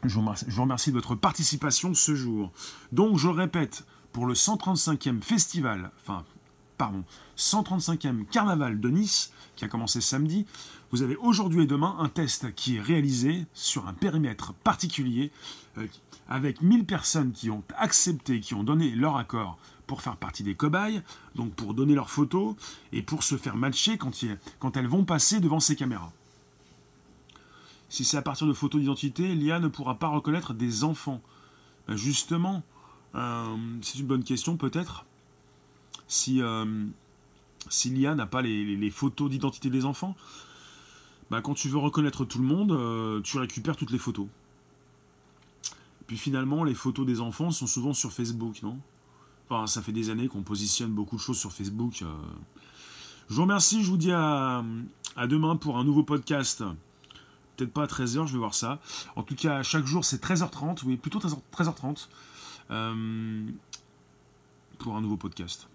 Je 0.05 0.19
vous, 0.19 0.63
remercie, 0.63 0.91
de 0.91 0.97
votre 0.97 1.15
participation 1.15 1.95
ce 1.95 2.15
jour. 2.15 2.51
Donc, 2.93 3.17
je 3.17 3.29
répète, 3.29 3.85
pour 4.13 4.27
le 4.27 4.35
135e 4.35 5.23
festival, 5.23 5.91
enfin, 6.01 6.25
pardon, 6.77 7.05
135e 7.37 8.25
carnaval 8.27 8.81
de 8.81 8.89
Nice, 8.89 9.33
qui 9.57 9.65
a 9.65 9.69
commencé 9.69 10.01
samedi, 10.01 10.47
vous 10.91 11.03
avez 11.03 11.17
aujourd'hui 11.17 11.65
et 11.65 11.67
demain 11.67 11.97
un 11.99 12.09
test 12.09 12.55
qui 12.55 12.77
est 12.77 12.81
réalisé 12.81 13.47
sur 13.55 13.87
un 13.87 13.93
périmètre 13.93 14.55
particulier, 14.55 15.31
euh, 15.79 15.87
avec 16.29 16.63
1000 16.63 16.85
personnes 16.87 17.33
qui 17.33 17.51
ont 17.51 17.63
accepté, 17.77 18.41
qui 18.41 18.55
ont 18.55 18.65
donné 18.65 18.91
leur 18.91 19.17
accord 19.17 19.59
pour 19.91 20.03
faire 20.03 20.17
partie 20.17 20.45
des 20.45 20.55
cobayes, 20.55 21.03
donc 21.35 21.53
pour 21.55 21.75
donner 21.75 21.97
leurs 21.97 22.11
photos 22.11 22.55
et 22.93 23.03
pour 23.03 23.25
se 23.25 23.37
faire 23.37 23.57
matcher 23.57 23.99
quand, 23.99 24.13
quand 24.61 24.77
elles 24.77 24.87
vont 24.87 25.05
passer 25.05 25.41
devant 25.41 25.59
ces 25.59 25.75
caméras. 25.75 26.13
Si 27.89 28.05
c'est 28.05 28.17
à 28.17 28.23
partir 28.23 28.47
de 28.47 28.53
photos 28.53 28.81
d'identité, 28.81 29.35
l'IA 29.35 29.59
ne 29.59 29.67
pourra 29.67 29.97
pas 29.97 30.07
reconnaître 30.07 30.55
des 30.55 30.85
enfants. 30.85 31.21
Ben 31.89 31.97
justement, 31.97 32.63
euh, 33.17 33.57
c'est 33.83 33.99
une 33.99 34.07
bonne 34.07 34.23
question 34.23 34.57
peut-être. 34.57 35.07
Si, 36.07 36.41
euh, 36.41 36.87
si 37.69 37.91
l'IA 37.91 38.15
n'a 38.15 38.27
pas 38.27 38.43
les, 38.43 38.91
photos 38.93 39.29
d'identité 39.29 39.71
des 39.71 39.87
enfants, 39.87 40.15
ben 41.33 41.43
quand 41.43 41.55
tu 41.55 41.69
veux 41.69 41.79
reconnaître 41.79 42.25
tout 42.25 42.39
le 42.39 42.47
monde, 42.47 42.71
euh, 42.71 43.21
tu 43.23 43.39
récupères 43.39 43.77
toutes 43.77 43.91
les 43.91 43.99
photos. 43.99 44.29
Puis 46.07 46.17
finalement, 46.17 46.63
les 46.63 46.75
photos 46.75 47.05
des 47.05 47.21
enfants 47.21 47.51
sont 47.51 47.67
souvent 47.67 47.93
sur 47.93 48.13
Facebook, 48.13 48.63
non? 48.63 48.79
Ça 49.67 49.83
fait 49.83 49.93
des 49.93 50.11
années 50.11 50.29
qu'on 50.29 50.43
positionne 50.43 50.91
beaucoup 50.91 51.17
de 51.17 51.21
choses 51.21 51.39
sur 51.39 51.53
Facebook. 51.53 52.03
Euh. 52.03 52.07
Je 53.29 53.35
vous 53.35 53.43
remercie, 53.43 53.83
je 53.83 53.91
vous 53.91 53.97
dis 53.97 54.13
à, 54.13 54.63
demain 55.29 55.57
pour 55.57 55.79
un 55.79 55.85
nouveau 55.85 56.03
podcast. 56.03 56.63
Peut-être 57.57 57.73
pas 57.73 57.83
à 57.83 57.87
13h, 57.87 58.27
je 58.27 58.33
vais 58.33 58.39
voir 58.39 58.55
ça. 58.55 58.81
En 59.17 59.23
tout 59.23 59.35
cas, 59.35 59.63
chaque 59.63 59.87
jour, 59.87 60.05
c'est 60.05 60.23
13h30, 60.23 60.83
oui, 60.85 60.97
plutôt 60.97 61.19
13h, 61.19 61.75
30 61.75 62.09
euh, 62.71 63.47
pour 64.79 64.97
un 64.97 65.01
nouveau 65.01 65.17
podcast. 65.17 65.69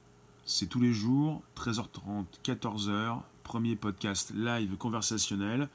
C'est 0.45 0.67
tous 0.67 0.79
les 0.79 0.93
jours, 0.93 1.41
13h30, 1.57 2.25
14h, 2.43 3.19
premier 3.43 3.75
podcast 3.75 4.31
live 4.35 4.77
conversationnel. 4.77 5.69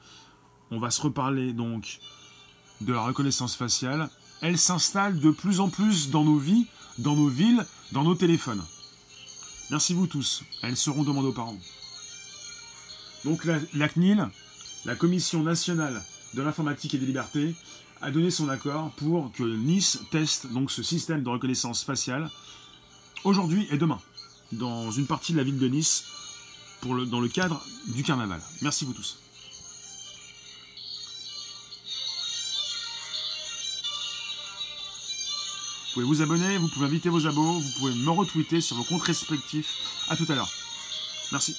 On 0.71 0.79
va 0.79 0.91
se 0.91 1.01
reparler 1.01 1.53
donc 1.53 1.99
de 2.81 2.93
la 2.93 3.01
reconnaissance 3.01 3.55
faciale. 3.55 4.09
Elle 4.41 4.57
s'installe 4.57 5.19
de 5.19 5.29
plus 5.29 5.59
en 5.59 5.69
plus 5.69 6.09
dans 6.09 6.23
nos 6.23 6.37
vies, 6.37 6.67
dans 7.01 7.15
nos 7.15 7.27
villes, 7.27 7.65
dans 7.91 8.03
nos 8.03 8.15
téléphones. 8.15 8.63
Merci 9.69 9.93
vous 9.93 10.07
tous. 10.07 10.43
Elles 10.61 10.77
seront 10.77 11.03
demandées 11.03 11.29
aux 11.29 11.33
parents. 11.33 11.57
Donc 13.25 13.45
la, 13.45 13.87
CNIL, 13.87 14.27
la 14.85 14.95
Commission 14.95 15.43
nationale 15.43 16.03
de 16.33 16.41
l'informatique 16.41 16.93
et 16.93 16.97
des 16.97 17.05
libertés, 17.05 17.55
a 18.01 18.09
donné 18.09 18.31
son 18.31 18.49
accord 18.49 18.91
pour 18.91 19.31
que 19.31 19.43
Nice 19.43 19.99
teste 20.09 20.51
donc 20.51 20.71
ce 20.71 20.81
système 20.81 21.21
de 21.21 21.29
reconnaissance 21.29 21.83
faciale 21.83 22.31
aujourd'hui 23.23 23.67
et 23.69 23.77
demain 23.77 23.99
dans 24.51 24.89
une 24.89 25.05
partie 25.05 25.33
de 25.33 25.37
la 25.37 25.43
ville 25.43 25.59
de 25.59 25.67
Nice 25.67 26.05
pour 26.81 27.05
dans 27.05 27.19
le 27.19 27.27
cadre 27.27 27.63
du 27.87 28.03
carnaval. 28.03 28.41
Merci 28.63 28.85
vous 28.85 28.93
tous. 28.93 29.19
Vous 35.91 35.95
pouvez 35.95 36.05
vous 36.05 36.21
abonner, 36.21 36.57
vous 36.57 36.69
pouvez 36.69 36.85
inviter 36.85 37.09
vos 37.09 37.27
abos, 37.27 37.59
vous 37.59 37.71
pouvez 37.77 37.93
me 37.93 38.09
retweeter 38.11 38.61
sur 38.61 38.77
vos 38.77 38.83
comptes 38.85 39.03
respectifs. 39.03 39.75
A 40.07 40.15
tout 40.15 40.25
à 40.29 40.35
l'heure. 40.35 40.49
Merci. 41.33 41.53